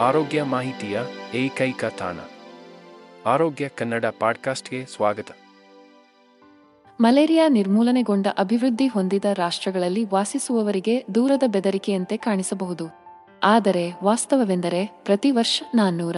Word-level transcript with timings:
ಆರೋಗ್ಯ 0.00 0.42
ಮಾಹಿತಿಯ 0.42 1.00
ಏಕೈಕ 1.34 1.84
ತಾಣ. 1.84 2.16
ಆರೋಗ್ಯ 3.26 3.68
ಕನ್ನಡ 3.68 4.04
ಪಾಡ್ಕಾಸ್ಟ್ಗೆ 4.20 4.86
ಸ್ವಾಗತ. 4.86 5.26
ಮಲೇರಿಯಾ 7.00 7.48
ನಿರ್ಮೂಲನೆಗೊಂಡ 7.48 8.26
ಅಭಿವೃದ್ಧಿ 8.38 8.86
ಹೊಂದಿದ 8.86 9.24
ರಾಷ್ಟ್ರಗಳಲ್ಲಿ 9.34 10.04
ವಾಸಿಸುವವರಿಗೆ 10.04 11.04
ದೂರದ 11.14 11.42
ಬೆದರಿಕೆಯಂತೆ 11.46 12.16
ಕಾಣಿಸಬಹುದು. 12.16 12.84
ಆದರೆ 13.44 13.92
ವಾಸ್ತವವೆಂದರೆ 14.04 15.00
ಪ್ರತಿ 15.04 15.30
ವರ್ಷ 15.30 15.62
ನಾನ್ನೂರ 15.74 16.16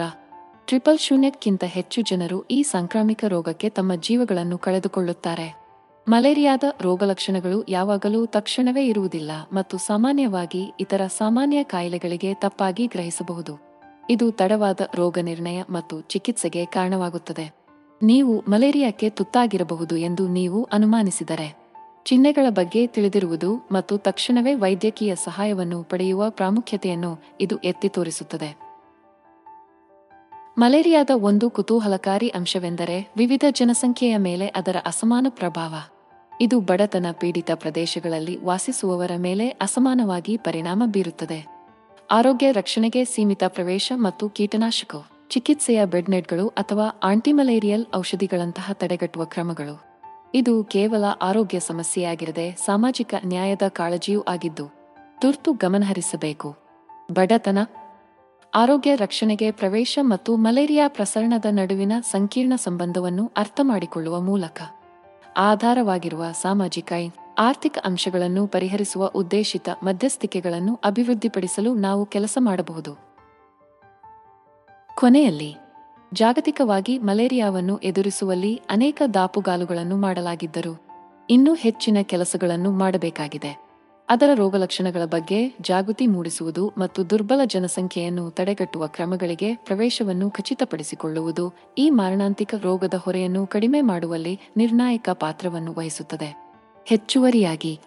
ಟ್ರಿಪಲ್ 0.65 0.99
ಶೂನ್ಯಕ್ಕಿಂತ 0.99 1.63
ಹೆಚ್ಚು 1.63 2.01
ಜನರು 2.01 2.43
ಈ 2.43 2.63
ಸಾಂಕ್ರಾಮಿಕ 2.63 3.25
ರೋಗಕ್ಕೆ 3.27 3.69
ತಮ್ಮ 3.69 3.95
ಜೀವಗಳನ್ನು 3.95 4.57
ಕಳೆದುಕೊಳ್ಳುತ್ತಾರೆ. 4.57 5.61
ಮಲೇರಿಯಾದ 6.09 6.63
ರೋಗಲಕ್ಷಣಗಳು 6.81 7.65
ಯಾವಾಗಲೂ 7.69 8.25
ತಕ್ಷಣವೇ 8.25 8.85
ಇರುವುದಿಲ್ಲ 8.85 9.31
ಮತ್ತು 9.53 9.77
ಸಾಮಾನ್ಯವಾಗಿ 9.77 10.73
ಇತರ 10.79 11.01
ಸಾಮಾನ್ಯ 11.07 11.63
ಕಾಯಿಲೆಗಳಿಗೆ 11.63 12.33
ತಪ್ಪಾಗಿ 12.33 12.87
ಗ್ರಹಿಸಬಹುದು. 12.87 13.70
ಇದು 14.09 14.31
ತಡವಾದ 14.31 14.79
ರೋಗ 14.95 15.17
ನಿರ್ಣಯ 15.21 15.63
ಮತ್ತು 15.69 16.01
ಚಿಕಿತ್ಸೆಗೆ 16.01 16.65
ಕಾರಣವಾಗುತ್ತದೆ. 16.65 17.61
ನೀವು 18.03 18.43
ಮಲೇರಿಯಾಕ್ಕೆ 18.47 19.09
ತುತ್ತಾಗಿರಬಹುದು 19.09 19.97
ಎಂದು 19.97 20.27
ನೀವು 20.27 20.63
ಅನುಮಾನಿಸಿದರೆ. 20.63 21.61
ಚಿಹ್ನೆಗಳ 22.05 22.45
ಬಗ್ಗೆ 22.49 22.87
ತಿಳಿದಿರುವುದು 22.87 23.55
ಮತ್ತು 23.71 23.97
ತಕ್ಷಣವೇ 23.97 24.53
ವೈದ್ಯಕೀಯ 24.53 25.15
ಸಹಾಯವನ್ನು 25.15 25.83
ಪಡೆಯುವ 25.83 26.29
ಪ್ರಾಮುಖ್ಯತೆಯನ್ನು 26.29 27.23
ಇದು 27.41 27.57
ಎತ್ತಿ 27.57 27.89
ತೋರಿಸುತ್ತದೆ. 27.89 28.71
ಮಲೇರಿಯಾದ 30.57 31.09
ಒಂದು 31.15 31.49
ಕುತೂಹಲಕಾರಿ 31.49 32.27
ಅಂಶವೆಂದರೆ 32.27 33.13
ವಿವಿಧ 33.17 33.45
ಜನಸಂಖ್ಯೆಯ 33.51 34.17
ಮೇಲೆ 34.17 34.47
ಅದರ 34.47 34.75
ಅಸಮಾನ 34.85 35.27
ಪ್ರಭಾವ. 35.29 35.75
ಇದು 36.41 36.59
ಬಡತನ 36.59 37.05
ಪೀಡಿತ 37.11 37.51
ಪ್ರದೇಶಗಳಲ್ಲಿ 37.55 38.43
ವಾಸಿಸುವವರ 38.43 39.11
ಮೇಲೆ 39.17 39.49
ಅಸಮಾನವಾಗಿ 39.49 40.37
ಪರಿಣಾಮ 40.37 40.83
ಬೀರುತ್ತದೆ. 40.85 41.60
ಆರೋಗ್ಯ 42.11 42.51
ರಕ್ಷಣೆಗೆ 42.51 43.05
ಸೀಮಿತ 43.05 43.43
ಪ್ರವೇಶ 43.47 43.91
ಮತ್ತು 43.95 44.29
ಕೀಟನಾಶಕ, 44.29 44.95
ಚಿಕಿತ್ಸೆಯ 45.29 45.85
ಬೆಡ್ನೆಟ್ಗಳು 45.85 46.47
ಅಥವಾ 46.47 46.99
ಆಂಟಿಮಲೇರಿಯಲ್ 47.03 47.85
ಔಷಧಿಗಳಂತಹ 47.95 48.71
ತಡೆಗಟ್ಟುವ 48.73 49.25
ಕ್ರಮಗಳು. 49.25 49.75
ಇದು 50.33 50.63
ಕೇವಲ 50.63 51.03
ಆರೋಗ್ಯ 51.21 51.59
ಸಮಸ್ಯೆಯಾಗಿರದೆ 51.59 52.55
ಸಾಮಾಜಿಕ 52.65 53.13
ನ್ಯಾಯದ 53.25 53.67
ಕಾಳಜಿಯೂ 53.67 54.21
ಆಗಿದ್ದು, 54.21 54.65
ತುರ್ತು 55.21 55.53
ಗಮನಹರಿಸಬೇಕು 55.53 56.55
ಬಡತನ, 57.11 57.57
ಆರೋಗ್ಯ 58.55 58.95
ರಕ್ಷಣೆಗೆ 58.95 59.51
ಪ್ರವೇಶ 59.51 59.99
ಮತ್ತು 60.01 60.35
ಮಲೇರಿಯಾ 60.35 60.87
ಪ್ರಸರಣದ 60.87 61.45
ನಡುವಿನ 61.49 61.91
ಸಂಕೀರ್ಣ 62.11 62.53
ಸಂಬಂಧವನ್ನು 62.55 63.31
ಅರ್ಥಮಾಡಿಕೊಳ್ಳುವ 63.37 64.21
ಮೂಲಕ 64.21 64.61
ಆಧಾರವಾಗಿರುವ 65.37 66.25
ಸಾಮಾಜಿಕ 66.31 66.93
ಆರ್ಥಿಕ 67.41 67.77
ಅಂಶಗಳನ್ನು 67.83 68.47
ಪರಿಹರಿಸುವ 68.47 69.05
ಉದ್ದೇಶಿತ 69.05 69.69
ಮಧ್ಯಸ್ಥಿಕೆಗಳನ್ನು 69.83 70.79
ಅಭಿವೃದ್ಧಿಪಡಿಸಲು 70.83 71.73
ನಾವು 71.73 72.05
ಕೆಲಸ 72.05 72.37
ಮಾಡಬಹುದು. 72.39 72.97
ಕೊನೆಯಲ್ಲಿ, 74.97 75.57
ಜಾಗತಿಕವಾಗಿ 76.13 76.99
ಮಲೇರಿಯಾವನ್ನು 76.99 77.77
ಎದುರಿಸುವಲ್ಲಿ 77.77 78.61
ಅನೇಕ 78.69 79.01
ದಾಪುಗಾಲುಗಳನ್ನು 79.13 79.97
ಮಾಡಲಾಗಿದ್ದರು, 79.97 80.81
ಇನ್ನೂ 81.29 81.53
ಹೆಚ್ಚಿನ 81.53 81.97
ಕೆಲಸಗಳನ್ನು 82.01 82.71
ಮಾಡಬೇಕಾಗಿದೆ. 82.71 83.71
ಅದರ 84.09 84.29
ರೋಗಲಕ್ಷಣಗಳ 84.33 85.05
ಬಗ್ಗೆ 85.05 85.55
ಜಾಗೃತಿ 85.61 86.07
ಮೂಡಿಸುವುದು 86.07 86.73
ಮತ್ತು 86.77 87.09
ದುರ್ಬಲ 87.09 87.41
ಜನಸಂಖ್ಯೆಯನ್ನು 87.45 88.31
ತಡೆಗಟ್ಟುವ 88.31 88.87
ಕ್ರಮಗಳಿಗೆ 88.87 89.55
ಪ್ರವೇಶವನ್ನು 89.55 90.31
ಖಚಿತಪಡಿಸಿಕೊಳ್ಳುವುದು 90.31 91.53
ಈ 91.77 91.89
ಮಾರಣಾಂತಿಕ 91.89 92.55
ರೋಗದ 92.61 92.93
ಹೊರೆಯನ್ನು 92.93 93.47
ಕಡಿಮೆ 93.47 93.81
ಮಾಡುವಲ್ಲಿ 93.81 94.39
ನಿರ್ಣಾಯಕ 94.57 95.09
ಪಾತ್ರವನ್ನು 95.13 95.73
ವಹಿಸುತ್ತದೆ. 95.73 96.50
ಹೆಚ್ಚುವರಿಯಾಗಿ. 96.91 97.79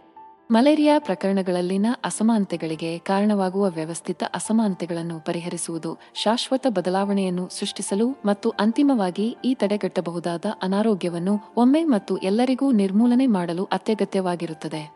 ಮಲೇರಿಯಾ 0.50 0.98
ಪ್ರಕರಣಗಳಲ್ಲಿನ 0.98 1.86
ಅಸಮಾನತೆಗಳಿಗೆ 2.04 2.98
ಕಾರಣವಾಗುವ 2.98 3.70
ವ್ಯವಸ್ಥಿತ 3.70 4.22
ಅಸಮಾನತೆಗಳನ್ನು 4.34 5.20
ಪರಿಹರಿಸುವುದು, 5.20 5.98
ಶಾಶ್ವತ 6.14 6.66
ಬದಲಾವಣೆಯನ್ನು 6.68 7.48
ಸೃಷ್ಟಿಸಲು 7.48 8.10
ಮತ್ತು 8.10 8.50
ಅಂತಿಮವಾಗಿ 8.50 9.36
ಈ 9.44 9.54
ತಡೆಗಟ್ಟಬಹುದಾದ 9.54 10.44
ಅನಾರೋಗ್ಯವನ್ನು 10.62 11.38
ಒಮ್ಮೆ 11.56 11.84
ಮತ್ತು 11.84 12.16
ಎಲ್ಲರಿಗೂ 12.16 12.72
ನಿರ್ಮೂಲನೆ 12.72 13.26
ಮಾಡಲು 13.26 13.64
ಅತ್ಯಗತ್ಯವಾಗಿರುತ್ತದೆ. 13.64 14.94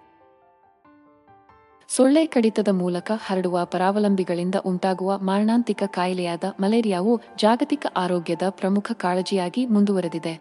ಸೊಳ್ಳೆ 1.88 2.26
ಕಡಿತದ 2.26 2.68
ಮೂಲಕ 2.68 3.12
ಹರಡುವ 3.26 3.64
ಪರಾವಲಂಬಿಗಳಿಂದ 3.64 4.54
ಉಂಟಾಗುವ 4.54 5.18
ಮಾರಣಾಂತಿಕ 5.18 5.82
ಕಾಯಿಲೆಯಾದ 5.86 6.44
ಮಲೇರಿಯಾವು 6.60 7.20
ಜಾಗತಿಕ 7.36 7.86
ಆರೋಗ್ಯದ 7.96 8.42
ಪ್ರಮುಖ 8.48 8.92
ಕಾಳಜಿಯಾಗಿ 8.92 9.66
ಮುಂದುವರೆದಿದೆ. 9.66 10.40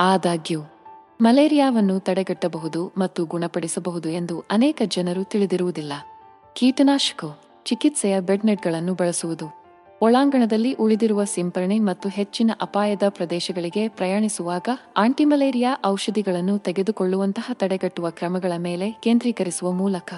ಆದಾಗ್ಯೂ 0.00 0.60
ಮಲೇರಿಯಾವನ್ನು 1.20 2.00
ತಡೆಗಟ್ಟಬಹುದು 2.00 2.92
ಮತ್ತು 2.98 3.24
ಗುಣಪಡಿಸಬಹುದು 3.24 4.08
ಎಂದು 4.08 4.44
ಅನೇಕ 4.50 4.82
ಜನರು 4.86 5.24
ತಿಳಿದಿರುವುದಿಲ್ಲ. 5.24 5.92
ಕೀಟನಾಶಕ 6.54 7.38
ಚಿಕಿತ್ಸೆಯ 7.64 8.20
ಬೆಡ್ನೆಟ್ಗಳನ್ನು 8.20 8.94
ಬಳಸುವುದು. 8.94 9.66
ಒಳಾಂಗಣದಲ್ಲಿ 10.02 10.72
ಉಳಿದಿರುವ 10.72 11.24
ಸಿಂಪರಣೆ 11.24 11.78
ಮತ್ತು 11.78 12.08
ಹೆಚ್ಚಿನ 12.08 12.50
ಅಪಾಯದ 12.60 13.02
ಪ್ರದೇಶಗಳಿಗೆ 13.08 13.88
ಪ್ರಯಾಣಿಸುವಾಗ 13.88 14.68
ಆಂಟಿಮಲೇರಿಯಾ 14.96 15.76
ಔಷಧಿಗಳನ್ನು 15.86 16.58
ತೆಗೆದುಕೊಳ್ಳುವಂತಹ 16.58 17.50
ತಡೆಗಟ್ಟುವ 17.52 18.10
ಕ್ರಮಗಳ 18.10 18.52
ಮೇಲೆ 18.58 18.90
ಕೇಂದ್ರೀಕರಿಸುವ 18.90 19.72
ಮೂಲಕ 19.72 20.14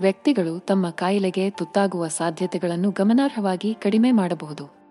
ವ್ಯಕ್ತಿಗಳು 0.00 0.58
ತಮ್ಮ 0.58 0.90
ಕಾಯಿಲೆಗೆ 0.90 1.50
ತುತ್ತಾಗುವ 1.50 2.08
ಸಾಧ್ಯತೆಗಳನ್ನು 2.08 2.90
ಗಮನಾರ್ಹವಾಗಿ 2.90 3.74
ಕಡಿಮೆ 3.74 4.10
ಮಾಡಬಹುದು. 4.10 4.81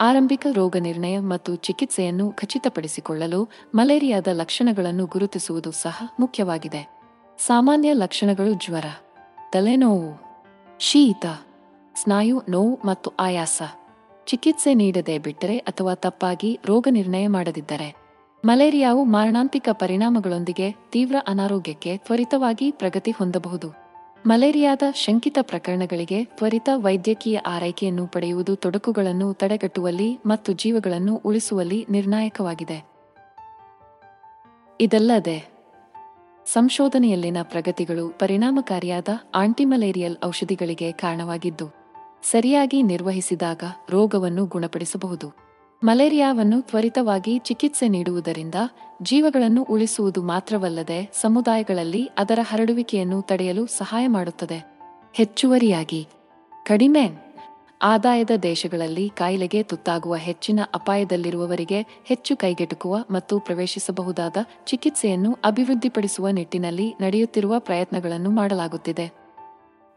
ಆರಂಭಿಕ 0.00 0.46
ರೋಗ 0.52 0.76
ನಿರ್ಣಯ 0.76 1.18
ಮತ್ತು 1.18 1.54
ಚಿಕಿತ್ಸೆಯನ್ನು 1.56 2.32
ಖಚಿತಪಡಿಸಿಕೊಳ್ಳಲು 2.32 3.48
ಮಲೇರಿಯಾದ 3.74 4.28
ಲಕ್ಷಣಗಳನ್ನು 4.32 5.06
ಗುರುತಿಸುವುದು 5.06 5.70
ಸಹ 5.72 6.02
ಮುಖ್ಯವಾಗಿದೆ. 6.20 6.98
ಸಾಮಾನ್ಯ 7.38 7.92
ಲಕ್ಷಣಗಳು 7.92 8.54
ಜ್ವರ, 8.54 8.84
ತಲೆನೋವು, 9.52 10.10
ಶೀತ, 10.80 11.26
ಸ್ನಾಯು 12.02 12.42
ನೋವು 12.48 12.78
ಮತ್ತು 12.84 13.12
ಆಯಾಸ. 13.20 13.62
ಚಿಕಿತ್ಸೆ 14.26 14.74
ನೀಡದೆ 14.74 15.18
ಬಿಟ್ಟರೆ 15.18 15.58
ಅಥವಾ 15.58 15.94
ತಪ್ಪಾಗಿ 15.94 16.60
ರೋಗ 16.66 16.88
ನಿರ್ಣಯ 16.90 17.26
ಮಾಡದಿದ್ದರೆ 17.26 17.94
ಮಲೇರಿಯಾವು 18.44 19.04
ಮಾರಣಾಂತಿಕ 19.04 19.68
ಪರಿಣಾಮಗಳೊಂದಿಗೆ 19.72 20.74
ತೀವ್ರ 20.90 21.16
ಅನಾರೋಗ್ಯಕ್ಕೆ 21.28 21.96
ತ್ವರಿತವಾಗಿ 21.96 22.70
ಪ್ರಗತಿ 22.70 23.10
ಹೊಂದಬಹುದು. 23.10 23.87
ಮಲೇರಿಯಾದ 24.26 24.82
ಶಂಕಿತ 24.94 25.38
ಪ್ರಕರಣಗಳಿಗೆ 25.42 26.24
ತ್ವರಿತ 26.24 26.68
ವೈದ್ಯಕೀಯ 26.74 27.38
ಆರೈಕೆಯನ್ನು 27.38 28.06
ಪಡೆಯುವುದು 28.06 28.56
ತೊಡಕುಗಳನ್ನು 28.56 29.34
ತಡೆಗಟ್ಟುವಲ್ಲಿ 29.34 30.18
ಮತ್ತು 30.26 30.52
ಜೀವಗಳನ್ನು 30.52 31.16
ಉಳಿಸುವಲ್ಲಿ 31.16 31.86
ನಿರ್ಣಾಯಕವಾಗಿದೆ. 31.90 32.84
ಇದಲ್ಲದೆ, 34.80 35.48
ಸಂಶೋಧನೆಯಲ್ಲಿನ 36.46 37.36
ಪ್ರಗತಿಗಳು 37.42 38.08
ಪರಿಣಾಮಕಾರಿಯಾದ 38.08 39.08
ಆಂಟಿಮಲೇರಿಯಲ್ 39.34 40.16
ಔಷಧಿಗಳಿಗೆ 40.24 40.92
ಕಾರಣವಾಗಿದ್ದು, 40.92 41.68
ಸರಿಯಾಗಿ 42.22 42.82
ನಿರ್ವಹಿಸಿದಾಗ 42.82 43.62
ರೋಗವನ್ನು 43.90 44.46
ಗುಣಪಡಿಸಬಹುದು. 44.46 45.47
ಮಲೇರಿಯಾವನ್ನು 45.84 46.62
ತ್ವರಿತವಾಗಿ 46.62 47.38
ಚಿಕಿತ್ಸೆ 47.38 47.88
ನೀಡುವುದರಿಂದ 47.88 48.54
ಜೀವಗಳನ್ನು 49.02 49.62
ಉಳಿಸುವುದು 49.62 50.22
ಮಾತ್ರವಲ್ಲದೆ 50.22 51.10
ಸಮುದಾಯಗಳಲ್ಲಿ 51.20 52.10
ಅದರ 52.18 52.38
ಹರಡುವಿಕೆಯನ್ನು 52.42 53.22
ತಡೆಯಲು 53.22 53.66
ಸಹಾಯ 53.66 54.06
ಮಾಡುತ್ತದೆ. 54.06 54.58
ಹೆಚ್ಚುವರಿಯಾಗಿ, 55.14 56.08
ಕಡಿಮೆ 56.66 57.28
ಆದಾಯದ 57.82 58.30
ದೇಶಗಳಲ್ಲಿ 58.42 59.08
ಕಾಯಿಲೆಗೆ 59.08 59.62
ತುತ್ತಾಗುವ 59.62 60.16
ಹೆಚ್ಚಿನ 60.16 60.60
ಅಪಾಯದಲ್ಲಿರುವವರಿಗೆ 60.74 62.02
ಹೆಚ್ಚು 62.04 62.36
ಕೈಗೆಟುಕುವ 62.36 63.04
ಮತ್ತು 63.10 63.40
ಪ್ರವೇಶಿಸಬಹುದಾದ 63.40 64.36
ಚಿಕಿತ್ಸೆಯನ್ನು 64.66 65.38
ಅಭಿವೃದ್ಧಿಪಡಿಸುವ 65.44 66.28
ನಿಟ್ಟಿನಲ್ಲಿ 66.28 66.94
ನಡೆಯುತ್ತಿರುವ 67.00 67.58
ಪ್ರಯತ್ನಗಳನ್ನು 67.58 68.30
ಮಾಡಲಾಗುತ್ತಿದೆ. 68.30 69.12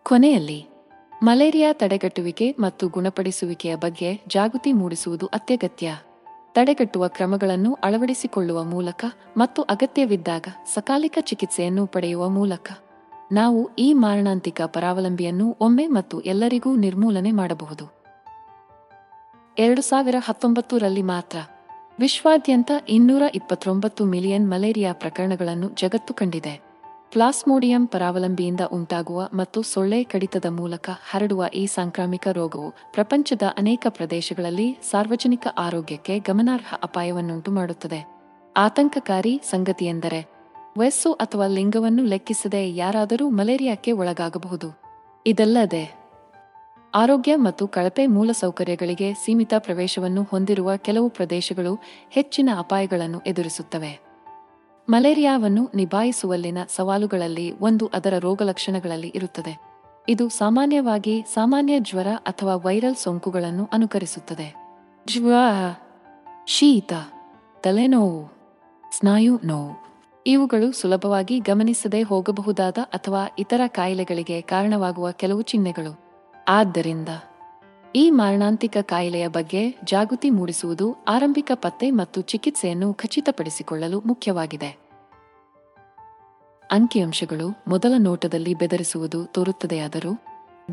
ಕೊನೆಯಲ್ಲಿ 0.04 0.71
ಮಲೇರಿಯಾ 1.24 1.74
ತಡೆಗಟ್ಟುವಿಕೆ 1.74 2.56
ಮತ್ತು 2.60 2.88
ಗುಣಪಡಿಸುವಿಕೆಯ 2.88 3.76
ಬಗ್ಗೆ 3.76 4.22
ಜಾಗೃತಿ 4.28 4.74
ಮೂಡಿಸುವುದು 4.74 5.26
ಅತ್ಯಗತ್ಯ. 5.26 5.96
ತಡೆಗಟ್ಟುವ 6.52 7.08
ಕ್ರಮಗಳನ್ನು 7.08 7.74
ಅಳವಡಿಸಿಕೊಳ್ಳುವ 7.74 8.64
ಮೂಲಕ 8.64 9.06
ಮತ್ತು 9.38 9.62
ಅಗತ್ಯವಿದ್ದಾಗ 9.62 10.48
ಸಕಾಲಿಕ 10.74 11.18
ಚಿಕಿತ್ಸೆಯನ್ನು 11.22 11.88
ಪಡೆಯುವ 11.88 12.30
ಮೂಲಕ. 12.30 12.72
ನಾವು 13.32 13.70
ಈ 13.76 13.94
ಮಾರಣಾಂತಿಕ 13.94 14.62
ಪರಾವಲಂಬಿಯನ್ನು 14.66 15.58
ಒಮ್ಮೆ 15.60 15.88
ಮತ್ತು 15.88 16.22
ಎಲ್ಲರಿಗೂ 16.22 16.76
ನಿರ್ಮೂಲನೆ 16.76 17.32
ಮಾಡಬಹುದು. 17.32 17.94
ಎರಡು 19.58 19.82
ಸಾವಿರ 19.82 20.16
ಹತ್ತೊಂಬತ್ತರಲ್ಲಿ 20.26 21.02
ಮಾತ್ರ 21.02 21.38
ವಿಶ್ವಾದ್ಯಂತ 22.00 22.72
ಇನ್ನೂರ 22.90 23.22
ಇಪ್ಪತ್ತೊಂಬತ್ತು 23.36 24.06
ಮಿಲಿಯನ್ 24.06 24.50
ಮಲೇರಿಯಾ 24.50 24.94
ಪ್ರಕರಣಗಳನ್ನು 24.94 25.70
ಜಗತ್ತು 25.70 26.14
ಕಂಡಿದೆ. 26.14 26.71
ಪ್ಲಾಸ್ಮೋಡಿಯಂ 27.12 27.88
ಪರಾವಲಂಬಿಯಿಂದ 27.88 28.60
ಉಂಟಾಗುವ 28.72 29.30
ಮತ್ತು 29.34 29.62
ಸೊಳ್ಳೆ 29.62 30.04
ಕಡಿತದ 30.04 30.46
ಮೂಲಕ 30.50 30.90
ಹರಡುವ 31.10 31.46
ಈ 31.54 31.66
ಸಾಂಕ್ರಾಮಿಕ 31.66 32.28
ರೋಗವು 32.28 32.72
ಪ್ರಪಂಚದ 32.94 33.42
ಅನೇಕ 33.58 33.88
ಪ್ರದೇಶಗಳಲ್ಲಿ 33.90 34.78
ಸಾರ್ವಜನಿಕ 34.92 35.48
ಆರೋಗ್ಯಕ್ಕೆ 35.58 36.20
ಗಮನಾರ್ಹ 36.20 36.74
ಅಪಾಯವನ್ನುಂಟು 36.84 37.52
ಮಾಡುತ್ತದೆ. 37.52 38.08
ಆತಂಕಕಾರಿ 38.58 39.42
ಸಂಗತಿಯೆಂದರೆ 39.44 40.28
ವಯಸ್ಸು 40.78 41.14
ಅಥವಾ 41.14 41.48
ಲಿಂಗವನ್ನು 41.48 42.04
ಲೆಕ್ಕಿಸದೆ 42.04 42.76
ಯಾರಾದರೂ 42.76 43.30
ಮಲೇರಿಯಾಕ್ಕೆ 43.30 43.92
ಒಳಗಾಗಬಹುದು. 43.92 44.80
ಇದಲ್ಲದೆ, 45.26 45.96
ಆರೋಗ್ಯ 46.96 47.36
ಮತ್ತು 47.36 47.68
ಕಳಪೆ 47.68 48.08
ಮೂಲಸೌಕರ್ಯಗಳಿಗೆ 48.08 49.14
ಸೀಮಿತ 49.14 49.54
ಪ್ರವೇಶವನ್ನು 49.58 50.24
ಹೊಂದಿರುವ 50.24 50.72
ಕೆಲವು 50.78 51.10
ಪ್ರದೇಶಗಳು 51.10 51.80
ಹೆಚ್ಚಿನ 52.10 52.50
ಅಪಾಯಗಳನ್ನು 52.58 53.20
ಎದುರಿಸುತ್ತವೆ. 53.20 54.11
ಮಲೇರಿಯಾವನ್ನು 54.92 55.70
ನಿಭಾಯಿಸುವಲ್ಲಿನ 55.76 56.58
ಸವಾಲುಗಳಲ್ಲಿ 56.76 57.52
ಒಂದು 57.60 57.92
ಅದರ 57.94 58.14
ರೋಗಲಕ್ಷಣಗಳಲ್ಲಿ 58.20 59.12
ಇರುತ್ತದೆ. 59.16 59.62
ಇದು 60.10 60.30
ಸಾಮಾನ್ಯವಾಗಿ 60.30 61.26
ಸಾಮಾನ್ಯ 61.34 61.80
ಜ್ವರ 61.80 62.08
ಅಥವಾ 62.16 62.56
ವೈರಲ್ 62.56 62.96
ಸೋಂಕುಗಳನ್ನು 62.96 63.70
ಅನುಕರಿಸುತ್ತದೆ. 63.74 64.56
ಜ್ವರ 65.08 65.34
ಶೀತ, 66.48 66.94
ತಲೆನೋವು, 67.64 68.32
ಸ್ನಾಯು 68.98 69.40
ನೋವು 69.44 69.92
ಇವುಗಳು 70.28 70.72
ಸುಲಭವಾಗಿ 70.72 71.40
ಗಮನಿಸದೆ 71.40 72.02
ಹೋಗಬಹುದಾದ 72.02 72.78
ಅಥವಾ 72.78 73.28
ಇತರ 73.40 73.62
ಕಾಯಿಲೆಗಳಿಗೆ 73.68 74.42
ಕಾರಣವಾಗುವ 74.42 75.12
ಕೆಲವು 75.12 75.42
ಚಿಹ್ನೆಗಳು. 75.42 76.00
ಆದ್ದರಿಂದ 76.48 77.10
ಈ 77.96 78.10
ಮಾರಣಾಂತಿಕ 78.10 78.78
ಕಾಯಿಲೆಯ 78.82 79.28
ಬಗ್ಗೆ 79.28 79.76
ಜಾಗೃತಿ 79.84 80.30
ಮೂಡಿಸುವುದು 80.30 80.96
ಆರಂಭಿಕ 81.08 81.52
ಪತ್ತೆ 81.56 81.92
ಮತ್ತು 81.92 82.22
ಚಿಕಿತ್ಸೆಯನ್ನು 82.22 82.94
ಖಚಿತಪಡಿಸಿಕೊಳ್ಳಲು 82.94 84.02
ಮುಖ್ಯವಾಗಿದೆ. 84.06 84.81
ಅಂಕಿಅಂಶಗಳು 86.72 87.64
ಮೊದಲ 87.68 87.94
ನೋಟದಲ್ಲಿ 87.98 88.54
ಬೆದರಿಸುವುದು 88.54 89.26
ತೋರುತ್ತದೆಯಾದರೂ 89.26 90.12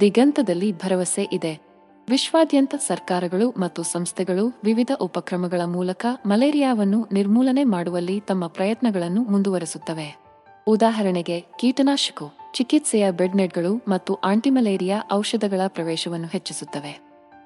ದಿಗಂತದಲ್ಲಿ 0.00 0.72
ಭರವಸೆ 0.72 1.28
ಇದೆ. 1.32 1.60
ವಿಶ್ವಾದ್ಯಂತ 2.08 2.74
ಸರ್ಕಾರಗಳು 2.74 3.50
ಮತ್ತು 3.50 3.82
ಸಂಸ್ಥೆಗಳು 3.82 4.60
ವಿವಿಧ 4.64 4.90
ಉಪಕ್ರಮಗಳ 5.00 5.60
ಮೂಲಕ 5.64 6.06
ಮಲೇರಿಯಾವನ್ನು 6.26 7.08
ನಿರ್ಮೂಲನೆ 7.12 7.64
ಮಾಡುವಲ್ಲಿ 7.64 8.20
ತಮ್ಮ 8.20 8.46
ಪ್ರಯತ್ನಗಳನ್ನು 8.46 9.22
ಮುಂದುವರೆಸುತ್ತವೆ. 9.22 10.18
ಉದಾಹರಣೆಗೆ, 10.66 11.40
ಕೀಟನಾಶಕ, 11.40 12.22
ಚಿಕಿತ್ಸೆಯ 12.54 13.10
ಬೆಡ್ನೆಟ್ಗಳು 13.10 13.84
ಮತ್ತು 13.88 14.14
ಆಂಟಿಮಲೇರಿಯಾ 14.14 15.02
ಔಷಧಗಳ 15.12 15.60
ಪ್ರವೇಶವನ್ನು 15.66 16.26
ಹೆಚ್ಚಿಸುತ್ತವೆ. 16.26 17.00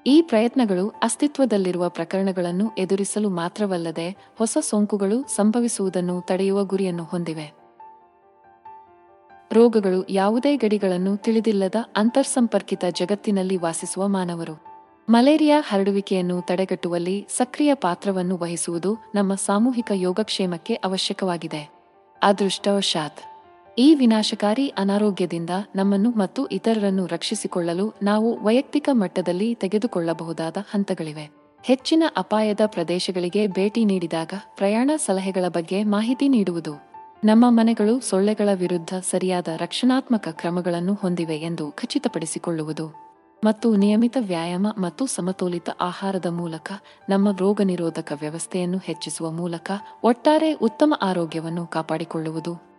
ಈ 0.07 0.21
ಪ್ರಯತ್ನಗಳು 0.21 0.89
ಅಸ್ತಿತ್ವದಲ್ಲಿರುವ 0.89 1.89
ಪ್ರಕರಣಗಳನ್ನು 1.89 2.71
ಎದುರಿಸಲು 2.77 3.29
ಮಾತ್ರವಲ್ಲದೆ 3.29 4.09
ಹೊಸ 4.37 4.57
ಸೋಂಕುಗಳು 4.61 5.35
ಸಂಭವಿಸುವುದನ್ನು 5.35 6.21
ತಡೆಯುವ 6.21 6.63
ಗುರಿಯನ್ನು 6.63 7.03
ಹೊಂದಿವೆ. 7.03 7.62
ರೋಗಗಳು 9.53 10.09
ಯಾವುದೇ 10.09 10.57
ಗಡಿಗಳನ್ನು 10.57 11.17
ತಿಳಿದಿಲ್ಲದ 11.17 11.75
ಅಂತರ್ಸಂಪರ್ಕಿತ 11.95 12.85
ಜಗತ್ತಿನಲ್ಲಿ 12.91 13.57
ವಾಸಿಸುವ 13.57 14.07
ಮಾನವರು. 14.07 14.63
ಮಲೇರಿಯಾ 15.09 15.61
ಹರಡುವಿಕೆಯನ್ನು 15.61 16.41
ತಡೆಗಟ್ಟುವಲ್ಲಿ 16.41 17.27
ಸಕ್ರಿಯ 17.37 17.73
ಪಾತ್ರವನ್ನು 17.73 18.37
ವಹಿಸುವುದು 18.37 18.97
ನಮ್ಮ 19.15 19.35
ಸಾಮೂಹಿಕ 19.35 19.91
ಯೋಗಕ್ಷೇಮಕ್ಕೆ 19.93 20.73
ಅವಶ್ಯಕವಾಗಿದೆ. 20.73 21.69
ಅದೃಷ್ಟವಶಾತ್. 22.23 23.19
ಈ 23.79 23.95
ವಿನಾಶಕಾರಿ 23.95 24.67
ಅನಾರೋಗ್ಯದಿಂದ 24.67 25.49
ನಮ್ಮನ್ನು 25.75 26.09
ಮತ್ತು 26.09 26.47
ಇತರರನ್ನು 26.47 27.05
ರಕ್ಷಿಸಿಕೊಳ್ಳಲು 27.05 27.93
ನಾವು 28.03 28.43
ವೈಯಕ್ತಿಕ 28.43 28.89
ಮಟ್ಟದಲ್ಲಿ 28.91 29.55
ತೆಗೆದುಕೊಳ್ಳಬಹುದಾದ 29.55 30.57
ಹಂತಗಳಿವೆ. 30.73 31.31
ಹೆಚ್ಚಿನ 31.63 32.03
ಅಪಾಯದ 32.17 32.61
ಪ್ರದೇಶಗಳಿಗೆ 32.65 33.47
ಭೇಟಿ 33.47 33.85
ನೀಡಿದಾಗ 33.85 34.33
ಪ್ರಯಾಣ 34.55 34.91
ಸಲಹೆಗಳ 35.05 35.47
ಬಗ್ಗೆ 35.47 35.83
ಮಾಹಿತಿ 35.83 36.29
ನೀಡುವುದು. 36.29 36.92
ನಮ್ಮ 37.25 37.45
ಮನೆಗಳು 37.49 37.99
ಸೊಳ್ಳೆಗಳ 37.99 38.49
ವಿರುದ್ಧ 38.53 38.93
ಸರಿಯಾದ 39.11 39.47
ರಕ್ಷಣಾತ್ಮಕ 39.47 40.27
ಕ್ರಮಗಳನ್ನು 40.31 40.93
ಹೊಂದಿವೆ 40.93 41.37
ಎಂದು 41.37 41.71
ಖಚಿತಪಡಿಸಿಕೊಳ್ಳುವುದು 41.71 42.87
ಮತ್ತು 43.43 43.75
ನಿಯಮಿತ 43.75 44.17
ವ್ಯಾಯಾಮ 44.19 44.67
ಮತ್ತು 44.77 45.05
ಸಮತೋಲಿತ 45.05 45.69
ಆಹಾರದ 45.81 46.25
ಮೂಲಕ 46.25 46.71
ನಮ್ಮ 47.09 47.27
ರೋಗನಿರೋಧಕ 47.37 48.13
ವ್ಯವಸ್ಥೆಯನ್ನು 48.19 48.77
ಹೆಚ್ಚಿಸುವ 48.77 49.31
ಮೂಲಕ 49.31 49.71
ಒಟ್ಟಾರೆ 50.03 50.53
ಉತ್ತಮ 50.53 50.93
ಆರೋಗ್ಯವನ್ನು 51.01 51.67
ಕಾಪಾಡಿಕೊಳ್ಳುವುದು. 51.67 52.73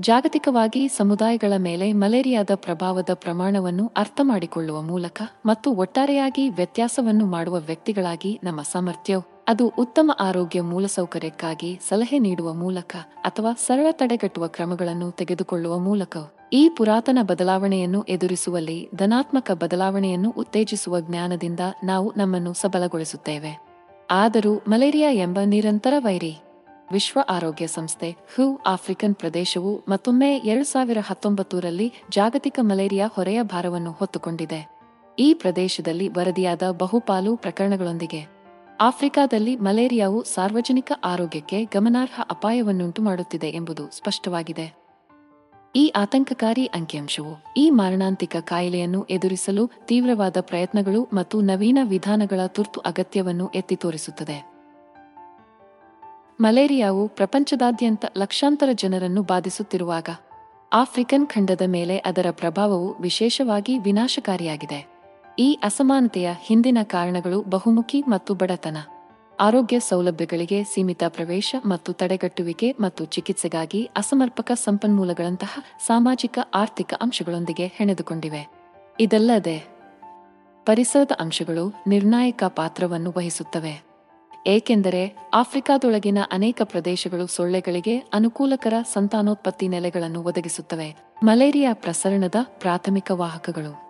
ಜಾಗತಿಕವಾಗಿ 0.00 0.88
ಸಮುದಾಯಗಳ 0.88 1.52
ಮೇಲೆ 1.56 1.92
ಮಲೇರಿಯಾದ 1.92 2.50
ಪ್ರಭಾವದ 2.54 3.10
ಪ್ರಮಾಣವನ್ನು 3.14 3.92
ಅರ್ಥಮಾಡಿಕೊಳ್ಳುವ 3.96 4.82
ಮೂಲಕ 4.82 5.22
ಮತ್ತು 5.46 5.72
ಒಟ್ಟಾರೆಯಾಗಿ 5.72 6.48
ವ್ಯತ್ಯಾಸವನ್ನು 6.48 7.26
ಮಾಡುವ 7.26 7.58
ವ್ಯಕ್ತಿಗಳಾಗಿ 7.58 8.40
ನಮ್ಮ 8.44 8.62
ಸಾಮರ್ಥ್ಯವು 8.62 9.39
ಅದು 9.50 9.72
ಉತ್ತಮ 9.78 10.10
ಆರೋಗ್ಯ 10.20 10.60
ಮೂಲಸೌಕರ್ಯಕ್ಕಾಗಿ 10.60 11.80
ಸಲಹೆ 11.88 12.18
ನೀಡುವ 12.18 12.54
ಮೂಲಕ 12.54 12.96
ಅಥವಾ 13.24 13.52
ಸರಳ 13.66 13.86
ತಡೆಗಟ್ಟುವ 13.90 14.46
ಕ್ರಮಗಳನ್ನು 14.46 15.10
ತೆಗೆದುಕೊಳ್ಳುವ 15.10 15.78
ಮೂಲಕ. 15.78 16.16
ಈ 16.52 16.68
ಪುರಾತನ 16.68 17.18
ಬದಲಾವಣೆಯನ್ನು 17.22 18.02
ಎದುರಿಸುವಲ್ಲಿ 18.02 18.88
ಧನಾತ್ಮಕ 18.94 19.50
ಬದಲಾವಣೆಯನ್ನು 19.50 20.30
ಉತ್ತೇಜಿಸುವ 20.30 21.00
ಜ್ಞಾನದಿಂದ 21.00 21.60
ನಾವು 21.84 22.12
ನಮ್ಮನ್ನು 22.16 22.52
ಸಬಲಗೊಳಿಸುತ್ತೇವೆ. 22.52 23.66
ಆದರೂ 24.10 24.62
ಮಲೇರಿಯಾ 24.68 25.10
ಎಂಬ 25.10 25.38
ನಿರಂತರ 25.44 25.94
ವೈರಿ. 25.98 26.36
ವಿಶ್ವ 26.92 27.20
ಆರೋಗ್ಯ 27.28 27.66
ಸಂಸ್ಥೆ 27.66 28.10
ಹೂ 28.10 28.60
ಆಫ್ರಿಕನ್ 28.66 29.14
ಪ್ರದೇಶವು 29.14 29.84
ಮತ್ತೊಮ್ಮೆ 29.88 30.36
ಎರಡು 30.36 30.64
ಸಾವಿರ 30.64 30.98
ಹತ್ತೊಂಬತ್ತರಲ್ಲಿ 31.06 31.92
ಜಾಗತಿಕ 32.10 32.58
ಮಲೇರಿಯಾ 32.62 33.06
ಹೊರೆಯ 33.14 33.42
ಭಾರವನ್ನು 33.42 33.92
ಹೊತ್ತುಕೊಂಡಿದೆ. 33.92 34.80
ಈ 35.18 35.34
ಪ್ರದೇಶದಲ್ಲಿ 35.34 36.08
ವರದಿಯಾದ 36.08 36.62
ಬಹುಪಾಲು 36.70 37.36
ಪ್ರಕರಣಗಳೊಂದಿಗೆ 37.36 38.39
ಆಫ್ರಿಕಾದಲ್ಲಿ 38.82 39.56
ಮಲೇರಿಯಾವು 39.56 40.24
ಸಾರ್ವಜನಿಕ 40.24 40.92
ಆರೋಗ್ಯಕ್ಕೆ 41.04 41.64
ಗಮನಾರ್ಹ 41.64 42.20
ಅಪಾಯವನ್ನುಂಟು 42.30 43.02
ಮಾಡುತ್ತಿದೆ 43.02 43.46
ಎಂಬುದು 43.46 43.90
ಸ್ಪಷ್ಟವಾಗಿದೆ. 43.90 44.74
ಈ 45.76 45.92
ಆತಂಕಕಾರಿ 45.96 46.66
ಅಂಕಿಅಂಶವು 46.66 47.54
ಈ 47.56 47.70
ಮಾರಣಾಂತಿಕ 47.70 48.36
ಕಾಯಿಲೆಯನ್ನು 48.40 49.04
ಎದುರಿಸಲು 49.04 49.70
ತೀವ್ರವಾದ 49.86 50.36
ಪ್ರಯತ್ನಗಳು 50.40 51.08
ಮತ್ತು 51.12 51.40
ನವೀನ 51.40 51.78
ವಿಧಾನಗಳ 51.82 52.46
ತುರ್ತು 52.46 52.80
ಅಗತ್ಯವನ್ನು 52.80 53.50
ಎತ್ತಿ 53.54 53.76
ತೋರಿಸುತ್ತದೆ. 53.76 54.50
ಮಲೇರಿಯಾವು 56.40 57.08
ಪ್ರಪಂಚದಾದ್ಯಂತ 57.08 58.04
ಲಕ್ಷಾಂತರ 58.16 58.68
ಜನರನ್ನು 58.72 59.22
ಬಾಧಿಸುತ್ತಿರುವಾಗ, 59.22 60.08
ಆಫ್ರಿಕನ್ 60.72 61.26
ಖಂಡದ 61.26 61.60
ಮೇಲೆ 61.66 61.98
ಅದರ 61.98 62.26
ಪ್ರಭಾವವು 62.30 62.98
ವಿಶೇಷವಾಗಿ 63.00 63.78
ವಿನಾಶಕಾರಿಯಾಗಿದೆ. 63.78 64.89
ಈ 65.40 65.58
ಅಸಮಾನತೆಯ 65.62 66.30
ಹಿಂದಿನ 66.40 66.78
ಕಾರಣಗಳು 66.82 67.42
ಬಹುಮುಖಿ 67.42 68.00
ಮತ್ತು 68.00 68.34
ಬಡತನ. 68.34 68.76
ಆರೋಗ್ಯ 69.40 69.80
ಸೌಲಭ್ಯಗಳಿಗೆ 69.80 70.64
ಸೀಮಿತ 70.64 71.02
ಪ್ರವೇಶ 71.08 71.54
ಮತ್ತು 71.66 71.92
ತಡೆಗಟ್ಟುವಿಕೆ 71.92 72.76
ಮತ್ತು 72.80 73.04
ಚಿಕಿತ್ಸೆಗಾಗಿ 73.04 73.90
ಅಸಮರ್ಪಕ 73.96 74.52
ಸಂಪನ್ಮೂಲಗಳಂತಹ 74.52 75.58
ಸಾಮಾಜಿಕ 75.86 76.38
ಆರ್ಥಿಕ 76.54 76.94
ಅಂಶಗಳೊಂದಿಗೆ 77.00 77.66
ಹೆಣೆದುಕೊಂಡಿವೆ. 77.66 78.50
ಇದಲ್ಲದೆ, 79.00 79.68
ಪರಿಸರದ 80.66 81.12
ಅಂಶಗಳು 81.20 81.74
ನಿರ್ಣಾಯಕ 81.86 82.44
ಪಾತ್ರವನ್ನು 82.46 83.14
ವಹಿಸುತ್ತವೆ. 83.16 83.82
ಏಕೆಂದರೆ, 84.46 85.16
ಆಫ್ರಿಕಾದೊಳಗಿನ 85.34 86.18
ಅನೇಕ 86.32 86.60
ಪ್ರದೇಶಗಳು 86.64 87.26
ಸೊಳ್ಳೆಗಳಿಗೆ 87.26 87.98
ಅನುಕೂಲಕರ 87.98 88.72
ಸಂತಾನೋತ್ಪತ್ತಿ 88.92 89.68
ನೆಲೆಗಳನ್ನು 89.68 90.22
ಒದಗಿಸುತ್ತವೆ. 90.22 90.96
ಮಲೇರಿಯಾ 91.22 91.72
ಪ್ರಸರಣದ 91.72 92.34
ಪ್ರಾಥಮಿಕ 92.44 93.10
ವಾಹಕಗಳು. 93.10 93.89